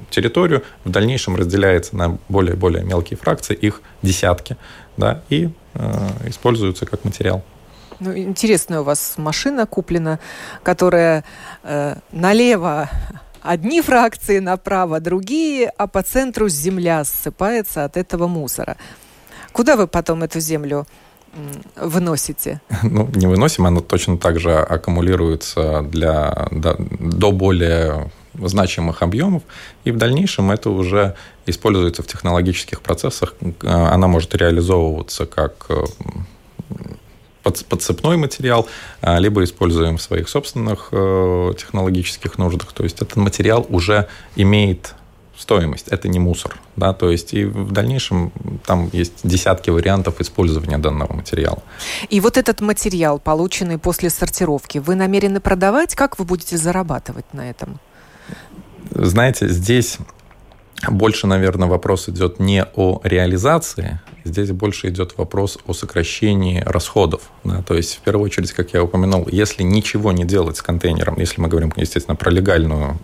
[0.09, 4.57] территорию, в дальнейшем разделяется на более-более мелкие фракции, их десятки,
[4.97, 7.43] да, и э, используются как материал.
[7.99, 10.19] Ну, интересная у вас машина куплена,
[10.63, 11.23] которая
[11.63, 12.89] э, налево
[13.41, 18.77] одни фракции, направо другие, а по центру земля ссыпается от этого мусора.
[19.51, 20.87] Куда вы потом эту землю
[21.75, 22.61] выносите?
[22.83, 29.43] Ну, не выносим, она точно так же аккумулируется для, до, до более значимых объемов,
[29.83, 31.15] и в дальнейшем это уже
[31.45, 33.35] используется в технологических процессах.
[33.61, 35.83] Она может реализовываться как э,
[37.43, 38.67] подцепной материал,
[39.01, 42.73] а, либо используем в своих собственных э, технологических нуждах.
[42.73, 44.95] То есть этот материал уже имеет
[45.37, 46.59] стоимость, это не мусор.
[46.75, 46.93] Да?
[46.93, 48.31] То есть и в дальнейшем
[48.65, 51.61] там есть десятки вариантов использования данного материала.
[52.09, 55.95] И вот этот материал, полученный после сортировки, вы намерены продавать?
[55.95, 57.79] Как вы будете зарабатывать на этом?
[58.93, 59.97] Знаете, здесь
[60.87, 67.21] больше, наверное, вопрос идет не о реализации, здесь больше идет вопрос о сокращении расходов.
[67.43, 67.63] Да?
[67.63, 71.41] То есть, в первую очередь, как я упомянул, если ничего не делать с контейнером, если
[71.41, 72.99] мы говорим, естественно, про легальную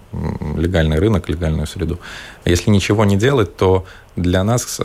[0.58, 2.00] легальный рынок, легальную среду.
[2.46, 3.86] Если ничего не делать, то
[4.16, 4.80] для нас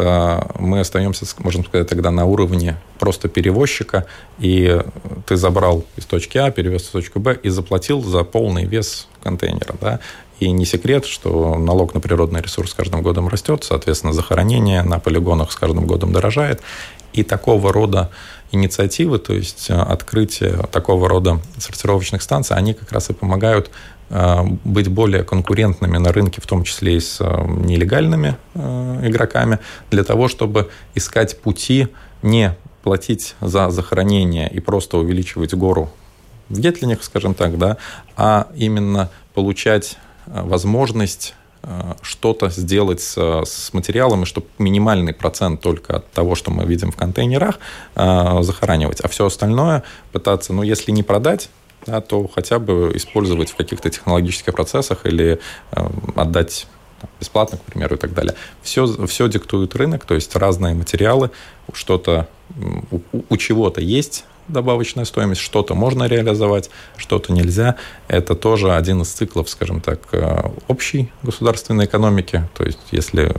[0.58, 4.06] мы остаемся, можем сказать, тогда на уровне просто перевозчика,
[4.38, 4.80] и
[5.26, 9.74] ты забрал из точки А, перевез в точку Б и заплатил за полный вес контейнера.
[9.80, 10.00] Да?
[10.40, 14.98] И не секрет, что налог на природный ресурс с каждым годом растет, соответственно, захоронение на
[14.98, 16.60] полигонах с каждым годом дорожает.
[17.12, 18.10] И такого рода
[18.50, 23.70] инициативы, то есть э, открытие такого рода сортировочных станций, они как раз и помогают
[24.10, 29.58] э, быть более конкурентными на рынке, в том числе и с э, нелегальными игроками,
[29.90, 31.88] для того, чтобы искать пути
[32.22, 35.90] не платить за захоронение и просто увеличивать гору
[36.48, 37.76] в гетлинях, скажем так, да,
[38.16, 39.96] а именно получать
[40.26, 46.64] возможность э, что-то сделать с, с материалом, чтобы минимальный процент только от того, что мы
[46.64, 47.58] видим в контейнерах,
[47.94, 49.00] э, захоранивать.
[49.00, 51.48] А все остальное пытаться, ну, если не продать,
[51.86, 55.40] да, то хотя бы использовать в каких-то технологических процессах или
[55.72, 56.66] э, отдать
[57.20, 58.34] бесплатно, к примеру, и так далее.
[58.62, 61.30] Все, все диктует рынок, то есть разные материалы,
[61.72, 62.28] что-то
[62.90, 67.76] у, у чего-то есть добавочная стоимость, что-то можно реализовать, что-то нельзя.
[68.08, 72.48] Это тоже один из циклов, скажем так, э, общей государственной экономики.
[72.54, 73.34] То есть, если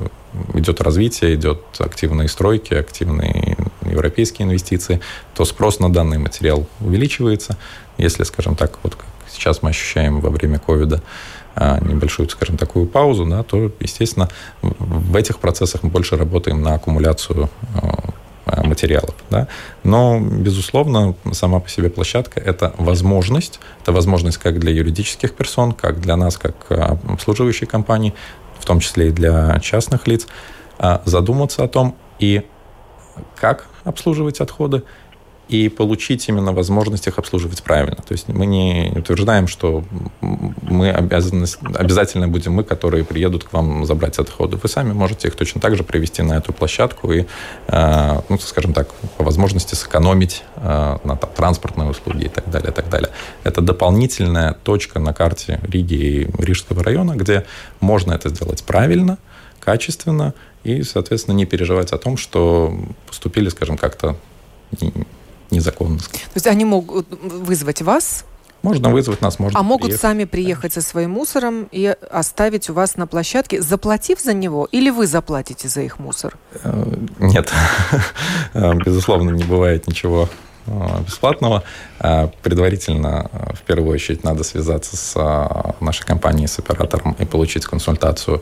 [0.53, 4.99] идет развитие, идет активные стройки, активные европейские инвестиции,
[5.35, 7.57] то спрос на данный материал увеличивается.
[7.97, 11.01] Если, скажем так, вот как сейчас мы ощущаем во время ковида,
[11.55, 14.29] э, небольшую, скажем, такую паузу, да, то, естественно,
[14.61, 17.89] в этих процессах мы больше работаем на аккумуляцию э,
[18.63, 19.15] материалов.
[19.29, 19.47] Да?
[19.83, 23.59] Но, безусловно, сама по себе площадка– это возможность.
[23.81, 26.75] Это возможность как для юридических персон, как для нас, как э,
[27.09, 28.13] обслуживающей компании,
[28.59, 30.27] в том числе и для частных лиц,
[30.79, 32.43] э, задуматься о том, и
[33.35, 34.83] как обслуживать отходы,
[35.47, 37.97] и получить именно возможность их обслуживать правильно.
[37.97, 39.83] То есть мы не утверждаем, что
[40.21, 44.57] мы обязаны, обязательно будем мы, которые приедут к вам забрать отходы.
[44.57, 47.25] Вы сами можете их точно так же привести на эту площадку и,
[47.67, 52.71] э, ну, скажем так, по возможности сэкономить э, на там, транспортные услуги и так далее,
[52.71, 53.11] и так далее.
[53.43, 57.45] Это дополнительная точка на карте Риги и Рижского района, где
[57.79, 59.19] можно это сделать правильно,
[59.59, 60.33] качественно
[60.63, 62.75] и, соответственно, не переживать о том, что
[63.05, 64.15] поступили, скажем, как-то
[65.51, 65.99] незаконно.
[65.99, 68.25] То есть они могут вызвать вас
[68.65, 70.01] можно вызвать нас, можно А могут приехать.
[70.01, 74.89] сами приехать со своим мусором и оставить у вас на площадке, заплатив за него, или
[74.89, 76.35] вы заплатите за их мусор?
[76.63, 76.83] Э,
[77.19, 77.51] нет,
[78.53, 80.29] э, безусловно, не бывает ничего
[80.65, 80.71] э,
[81.05, 81.63] бесплатного.
[82.41, 88.41] Предварительно, в первую очередь, надо связаться с нашей компанией, с оператором и получить консультацию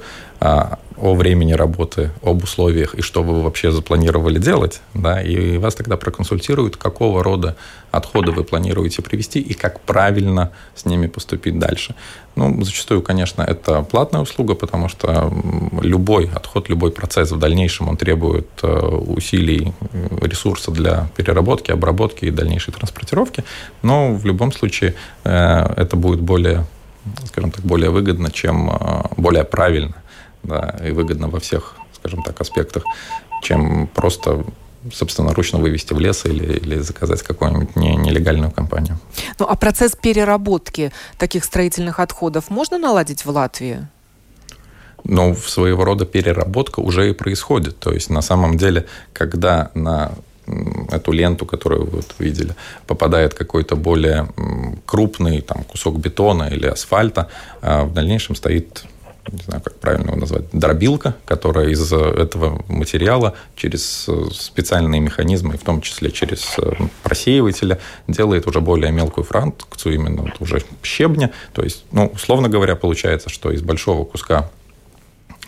[1.03, 5.97] о времени работы, об условиях и что вы вообще запланировали делать, да, и вас тогда
[5.97, 7.57] проконсультируют, какого рода
[7.91, 11.93] отходы вы планируете привести и как правильно с ними поступить дальше.
[12.35, 15.29] Ну, зачастую, конечно, это платная услуга, потому что
[15.81, 19.73] любой отход, любой процесс в дальнейшем, он требует э, усилий,
[20.21, 23.43] ресурса для переработки, обработки и дальнейшей транспортировки,
[23.81, 24.95] но в любом случае
[25.25, 26.65] э, это будет более,
[27.25, 29.95] скажем так, более выгодно, чем э, более правильно
[30.43, 32.83] да, и выгодно во всех, скажем так, аспектах,
[33.41, 34.45] чем просто
[34.91, 38.99] собственно, ручно вывести в лес или, или заказать какую-нибудь не, нелегальную компанию.
[39.39, 43.87] Ну, а процесс переработки таких строительных отходов можно наладить в Латвии?
[45.05, 47.79] Ну, своего рода переработка уже и происходит.
[47.79, 50.11] То есть, на самом деле, когда на
[50.91, 54.27] эту ленту, которую вы вот видели, попадает какой-то более
[54.85, 57.29] крупный там, кусок бетона или асфальта,
[57.61, 58.83] а в дальнейшем стоит
[59.31, 65.63] не знаю, как правильно его назвать, дробилка, которая из этого материала через специальные механизмы, в
[65.63, 71.31] том числе через э, просеивателя, делает уже более мелкую фракцию, именно вот уже щебня.
[71.53, 74.49] То есть, ну, условно говоря, получается, что из большого куска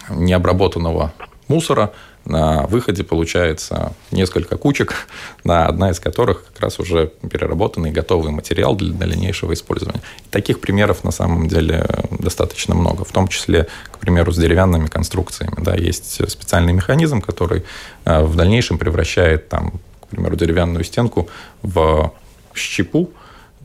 [0.09, 1.13] необработанного
[1.47, 1.91] мусора
[2.25, 5.07] на выходе получается несколько кучек,
[5.43, 10.01] на одна из которых как раз уже переработанный готовый материал для дальнейшего использования.
[10.25, 14.87] И таких примеров на самом деле достаточно много, в том числе, к примеру, с деревянными
[14.87, 15.55] конструкциями.
[15.57, 17.63] Да, есть специальный механизм, который
[18.05, 21.29] э, в дальнейшем превращает, там, к примеру, деревянную стенку
[21.61, 22.11] в
[22.55, 23.11] щепу,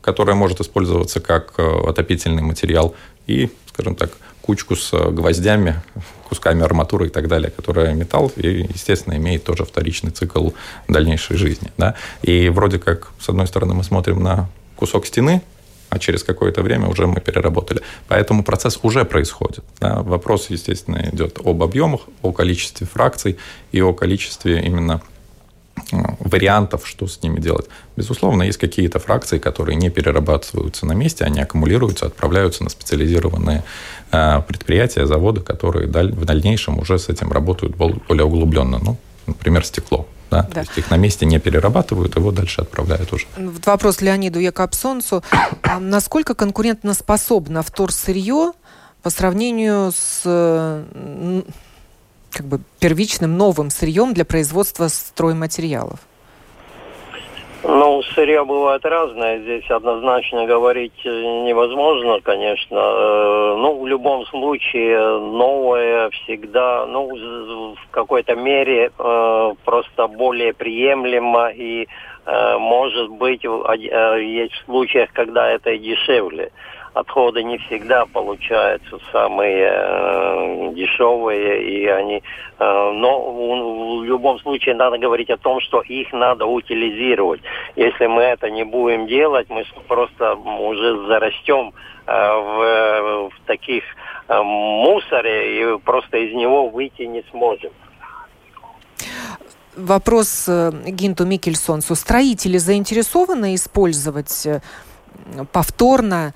[0.01, 2.95] которая может использоваться как э, отопительный материал
[3.27, 4.11] и, скажем так,
[4.51, 5.81] кучку с гвоздями,
[6.27, 10.49] кусками арматуры и так далее, которая металл и, естественно, имеет тоже вторичный цикл
[10.89, 11.71] дальнейшей жизни.
[11.77, 11.95] Да?
[12.21, 15.41] И вроде как, с одной стороны, мы смотрим на кусок стены,
[15.87, 17.79] а через какое-то время уже мы переработали.
[18.09, 19.63] Поэтому процесс уже происходит.
[19.79, 20.01] Да?
[20.03, 23.37] Вопрос, естественно, идет об объемах, о количестве фракций
[23.71, 25.01] и о количестве именно
[26.19, 27.67] вариантов, что с ними делать.
[27.95, 33.63] Безусловно, есть какие-то фракции, которые не перерабатываются на месте, они аккумулируются, отправляются на специализированные
[34.11, 38.79] э, предприятия, заводы, которые в дальнейшем уже с этим работают более углубленно.
[38.81, 40.07] Ну, например, стекло.
[40.29, 40.43] Да?
[40.43, 40.49] Да.
[40.49, 43.27] То есть их на месте не перерабатывают, его дальше отправляют уже.
[43.37, 45.23] Вот вопрос Леониду Якобсонцу.
[45.61, 48.53] А насколько конкурентоспособно вторсырье
[49.03, 50.23] по сравнению с
[52.31, 55.99] как бы первичным новым сырьем для производства стройматериалов?
[57.63, 59.39] Ну, сырье бывает разное.
[59.39, 62.75] Здесь однозначно говорить невозможно, конечно.
[62.75, 71.49] Э, ну, в любом случае, новое всегда, ну, в какой-то мере э, просто более приемлемо
[71.49, 71.87] и,
[72.25, 76.51] э, может быть, есть в случаях, когда это и дешевле
[76.93, 82.17] отходы не всегда получаются самые э, дешевые, и они,
[82.59, 87.41] э, но в, любом случае надо говорить о том, что их надо утилизировать.
[87.75, 91.73] Если мы это не будем делать, мы просто уже зарастем
[92.07, 93.83] э, в, в таких
[94.27, 97.71] э, мусоре и просто из него выйти не сможем.
[99.75, 101.95] Вопрос э, Гинту Микельсонсу.
[101.95, 104.61] Строители заинтересованы использовать э,
[105.53, 106.33] повторно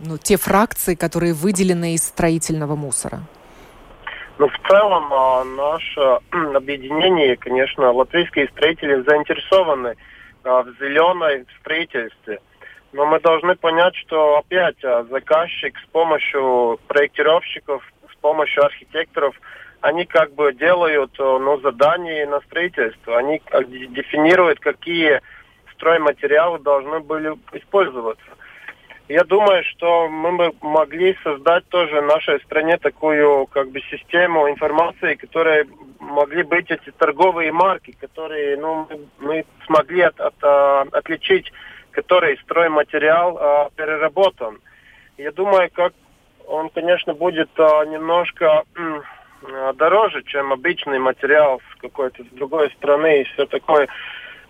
[0.00, 3.20] ну, те фракции, которые выделены из строительного мусора?
[4.38, 6.00] Ну, в целом, а, наше
[6.56, 9.94] объединение, конечно, латвийские строители заинтересованы
[10.42, 12.40] а, в зеленой строительстве.
[12.92, 17.82] Но мы должны понять, что опять а, заказчик с помощью проектировщиков,
[18.12, 19.36] с помощью архитекторов,
[19.80, 23.18] они как бы делают ну, задания на строительство.
[23.18, 23.42] Они
[23.90, 25.20] дефинируют, какие
[25.74, 28.24] стройматериалы должны были использоваться.
[29.08, 34.48] Я думаю, что мы бы могли создать тоже в нашей стране такую как бы систему
[34.48, 35.66] информации, которая
[36.00, 38.88] могли быть эти торговые марки, которые ну,
[39.18, 41.52] мы смогли от, от, а, отличить,
[41.90, 44.58] который стройматериал а, переработан.
[45.18, 45.92] Я думаю, как
[46.46, 53.24] он, конечно, будет а, немножко а, дороже, чем обычный материал с какой-то другой страны и
[53.24, 53.86] все такое.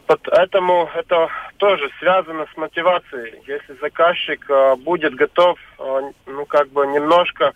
[0.06, 3.42] Поэтому это тоже связано с мотивацией.
[3.46, 7.54] Если заказчик э, будет готов, э, ну как бы немножко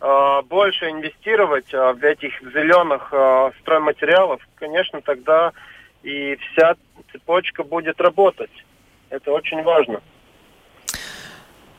[0.00, 5.52] э, больше инвестировать э, в этих зеленых э, стройматериалов, конечно, тогда
[6.04, 6.76] и вся
[7.10, 8.52] цепочка будет работать.
[9.10, 10.00] Это очень важно.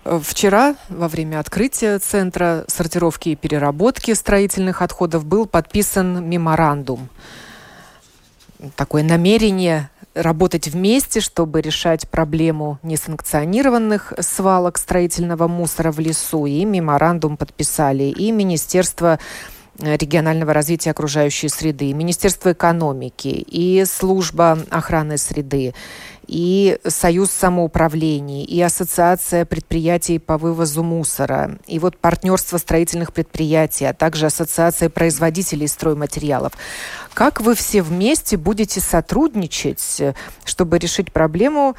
[0.03, 7.09] Вчера, во время открытия Центра сортировки и переработки строительных отходов, был подписан меморандум
[8.75, 16.45] такое намерение работать вместе, чтобы решать проблему несанкционированных свалок строительного мусора в лесу.
[16.45, 19.19] И меморандум подписали и Министерство
[19.79, 25.73] регионального развития окружающей среды, и Министерство экономики, и служба охраны среды,
[26.27, 33.93] и Союз самоуправлений, и Ассоциация предприятий по вывозу мусора, и вот партнерство строительных предприятий, а
[33.93, 36.53] также Ассоциация производителей стройматериалов.
[37.13, 40.01] Как вы все вместе будете сотрудничать,
[40.43, 41.75] чтобы решить проблему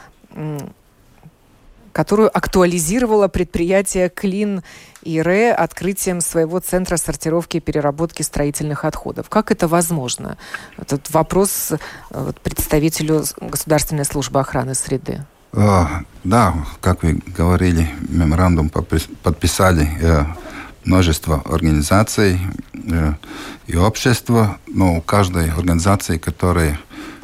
[1.97, 4.62] которую актуализировало предприятие Клин
[5.07, 9.28] ИРЭ открытием своего центра сортировки и переработки строительных отходов.
[9.28, 10.36] Как это возможно?
[10.76, 11.72] Этот вопрос
[12.11, 15.24] э, представителю Государственной службы охраны среды.
[15.52, 20.24] А, да, как вы говорили, меморандум подписали э,
[20.84, 22.40] множество организаций
[22.74, 23.14] э,
[23.66, 26.78] и общества, но у каждой организации, которая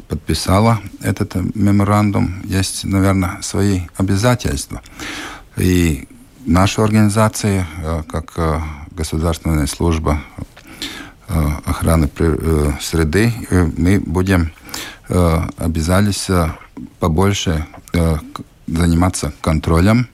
[0.07, 4.81] подписала этот меморандум, есть, наверное, свои обязательства.
[5.57, 6.07] И
[6.45, 8.59] наша организация, э, как э,
[8.91, 10.21] государственная служба
[11.27, 11.33] э,
[11.65, 12.09] охраны
[12.81, 13.33] среды,
[13.77, 14.51] мы будем
[15.57, 16.29] обязались
[16.99, 17.65] побольше
[18.67, 20.07] заниматься контролем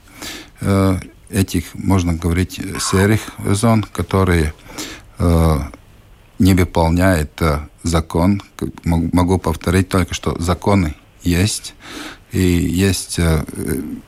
[1.30, 4.54] этих, можно говорить, серых зон, которые
[5.20, 7.42] не выполняют
[7.84, 8.42] закон.
[8.84, 11.76] Могу повторить только, что законы есть,
[12.32, 13.44] и есть э,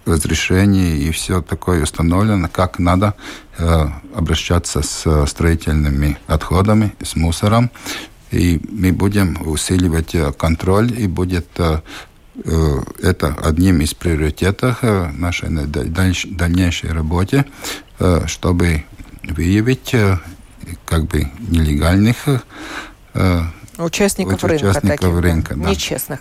[0.05, 3.15] разрешение, и все такое установлено, как надо
[3.57, 7.71] э, обращаться с строительными отходами, с мусором.
[8.29, 11.47] И мы будем усиливать э, контроль, и будет
[13.03, 17.45] это одним из приоритетов нашей дальнейшей работе,
[18.25, 18.85] чтобы
[19.23, 19.93] выявить
[20.85, 22.25] как бы нелегальных
[23.83, 26.19] Участников, рынка, участников таких, рынка, да, нечестных.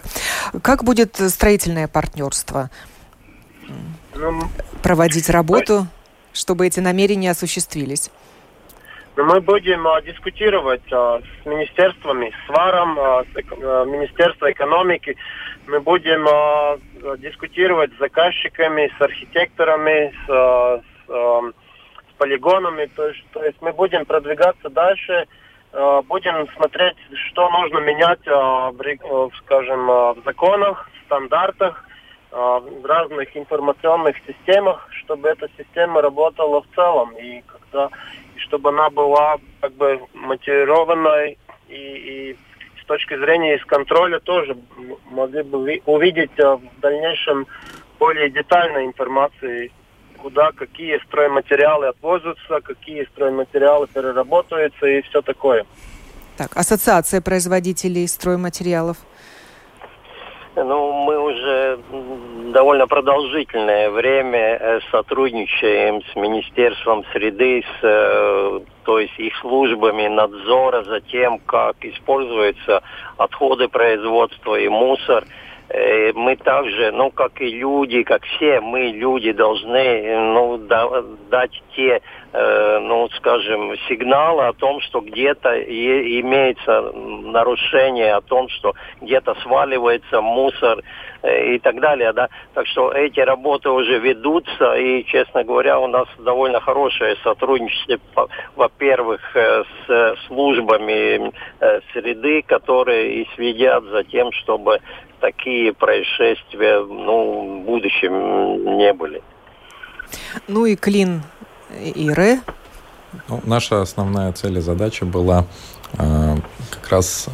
[0.62, 2.70] Как будет строительное партнерство
[4.82, 5.86] проводить работу,
[6.32, 8.10] чтобы эти намерения осуществились?
[9.16, 15.16] Но мы будем а, дискутировать а, с министерствами, с ВАРом, а, с а, Министерством экономики.
[15.66, 16.78] Мы будем а,
[17.18, 22.86] дискутировать с заказчиками, с архитекторами, с, а, с, а, с полигонами.
[22.96, 25.26] То есть, то есть мы будем продвигаться дальше,
[25.72, 26.96] будем смотреть,
[27.30, 31.84] что нужно менять, а, в, скажем, в законах, в стандартах,
[32.32, 37.10] в разных информационных системах, чтобы эта система работала в целом.
[37.16, 37.90] И когда
[38.40, 42.36] чтобы она была как бы мотивированной и, и
[42.82, 44.56] с точки зрения из контроля тоже
[45.10, 47.46] могли бы увидеть э, в дальнейшем
[47.98, 49.70] более детальной информации,
[50.22, 55.64] куда какие стройматериалы отвозятся, какие стройматериалы переработаются и все такое.
[56.36, 58.96] Так, Ассоциация производителей стройматериалов–
[60.56, 61.78] ну, мы уже
[62.52, 70.82] довольно продолжительное время э, сотрудничаем с Министерством среды, с, э, то есть их службами надзора
[70.82, 72.82] за тем, как используются
[73.16, 75.24] отходы производства и мусор.
[75.72, 80.58] Э, мы также, ну, как и люди, как все мы, люди, должны ну,
[81.30, 82.02] дать те
[82.32, 90.20] Э, ну, скажем, сигналы о том, что где-то имеется нарушение, о том, что где-то сваливается
[90.20, 90.80] мусор
[91.22, 92.28] э, и так далее, да.
[92.54, 99.20] Так что эти работы уже ведутся, и, честно говоря, у нас довольно хорошее сотрудничество, во-первых,
[99.34, 101.32] э, с службами
[101.92, 104.78] среды, которые и следят за тем, чтобы
[105.20, 109.20] такие происшествия, ну, в будущем не были.
[110.46, 111.22] Ну и Клин
[111.94, 112.40] ИРЭ?
[113.28, 115.46] Ну, наша основная цель и задача была
[115.94, 116.36] э,
[116.70, 117.28] как раз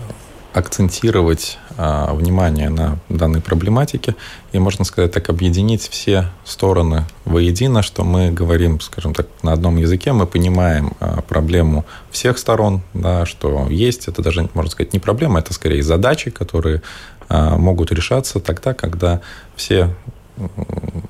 [0.57, 4.16] акцентировать э, внимание на данной проблематике
[4.53, 9.76] и, можно сказать так, объединить все стороны воедино, что мы говорим, скажем так, на одном
[9.76, 14.99] языке, мы понимаем э, проблему всех сторон, да, что есть, это даже, можно сказать, не
[14.99, 16.80] проблема, это скорее задачи, которые
[17.28, 19.20] э, могут решаться тогда, когда
[19.57, 19.95] все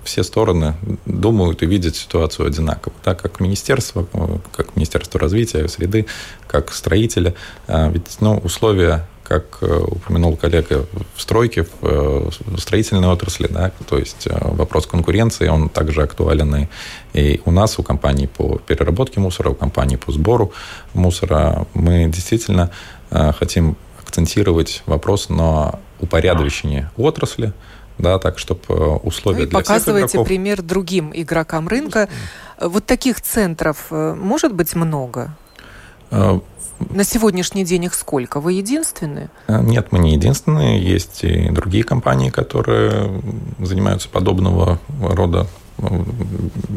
[0.05, 0.74] все стороны
[1.05, 2.95] думают и видят ситуацию одинаково.
[3.03, 4.07] Так как министерство,
[4.53, 6.07] как Министерство развития среды,
[6.47, 7.35] как строители,
[7.66, 13.72] а, ведь ну, условия как э, упомянул коллега, в стройке, э, в строительной отрасли, да,
[13.89, 16.68] то есть э, вопрос конкуренции, он также актуален
[17.12, 20.53] и, у нас, у компаний по переработке мусора, у компаний по сбору
[20.95, 21.66] мусора.
[21.74, 22.70] Мы действительно
[23.11, 27.53] хотим акцентировать вопрос на упорядочении отрасли,
[27.99, 30.28] да, так, чтобы э, условия ну, для показываете всех игроков...
[30.28, 32.09] пример другим игрокам рынка.
[32.61, 35.34] Вот таких центров э, может быть много?
[36.11, 36.40] А...
[36.90, 38.38] На сегодняшний день их сколько?
[38.38, 39.30] Вы единственные?
[39.47, 40.82] Э, нет, мы не единственные.
[40.82, 43.22] Есть и другие компании, которые
[43.59, 45.47] занимаются подобного рода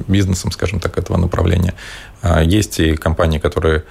[0.08, 1.74] бизнесом, скажем так, этого направления.
[2.22, 3.84] А есть и компании, которые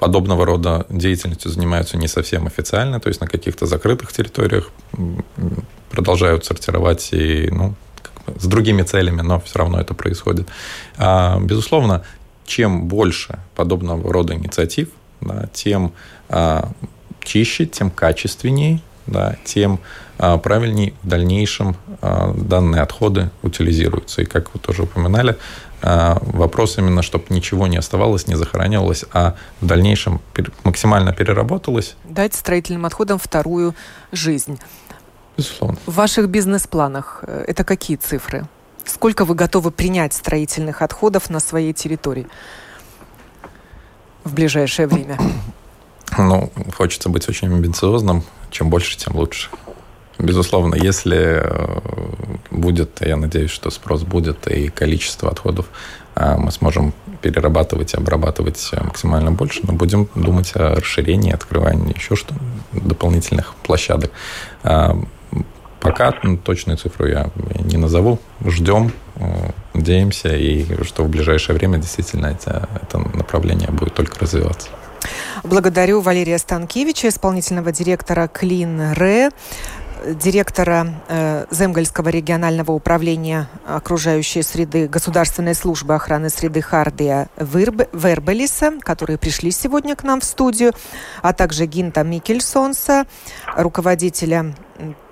[0.00, 4.70] подобного рода деятельностью занимаются не совсем официально, то есть на каких-то закрытых территориях
[5.90, 7.74] продолжают сортировать и ну,
[8.38, 10.48] с другими целями, но все равно это происходит.
[10.96, 12.02] А, безусловно,
[12.46, 14.88] чем больше подобного рода инициатив,
[15.20, 15.92] да, тем
[16.30, 16.70] а,
[17.22, 19.80] чище, тем качественнее, да, тем
[20.18, 24.22] а, правильнее в дальнейшем а, данные отходы утилизируются.
[24.22, 25.36] И как вы тоже упоминали,
[25.82, 30.20] вопрос именно, чтобы ничего не оставалось, не захоранивалось, а в дальнейшем
[30.64, 31.96] максимально переработалось.
[32.04, 33.74] Дать строительным отходам вторую
[34.12, 34.58] жизнь.
[35.36, 35.78] Безусловно.
[35.86, 38.46] В ваших бизнес-планах э, это какие цифры?
[38.84, 42.26] Сколько вы готовы принять строительных отходов на своей территории
[44.24, 45.18] в ближайшее время?
[46.18, 48.24] Ну, хочется быть очень амбициозным.
[48.50, 49.48] Чем больше, тем лучше.
[50.20, 51.78] Безусловно, если э,
[52.50, 55.66] будет, я надеюсь, что спрос будет, и количество отходов
[56.14, 56.92] э, мы сможем
[57.22, 62.34] перерабатывать и обрабатывать максимально больше, но будем думать о расширении, открывании еще что
[62.72, 64.10] дополнительных площадок.
[65.80, 67.30] Пока ну, точную цифру я
[67.64, 68.18] не назову.
[68.44, 74.68] Ждем, э, надеемся, и что в ближайшее время действительно это, это направление будет только развиваться.
[75.42, 79.30] Благодарю Валерия Станкевича, исполнительного директора Клин Ре
[80.06, 89.50] директора э, Земгольского регионального управления окружающей среды Государственной службы охраны среды Хардия Вербелиса, которые пришли
[89.50, 90.72] сегодня к нам в студию,
[91.22, 93.06] а также Гинта Микельсонса,
[93.56, 94.54] руководителя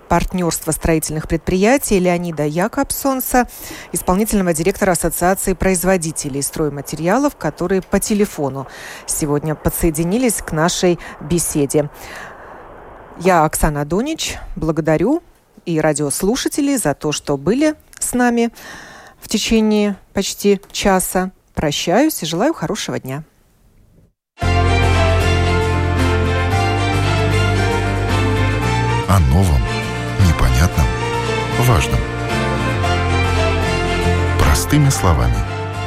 [0.08, 3.46] партнерства строительных предприятий Леонида Якобсонса,
[3.92, 8.66] исполнительного директора Ассоциации производителей стройматериалов, которые по телефону
[9.06, 11.90] сегодня подсоединились к нашей беседе.
[13.20, 14.38] Я Оксана Донич.
[14.54, 15.22] Благодарю
[15.64, 18.50] и радиослушателей за то, что были с нами
[19.20, 21.32] в течение почти часа.
[21.54, 23.24] Прощаюсь и желаю хорошего дня.
[29.08, 29.60] О новом,
[30.28, 30.86] непонятном,
[31.60, 31.98] важном.
[34.38, 35.36] Простыми словами.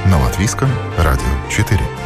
[0.05, 2.00] На Латвийском радио 4.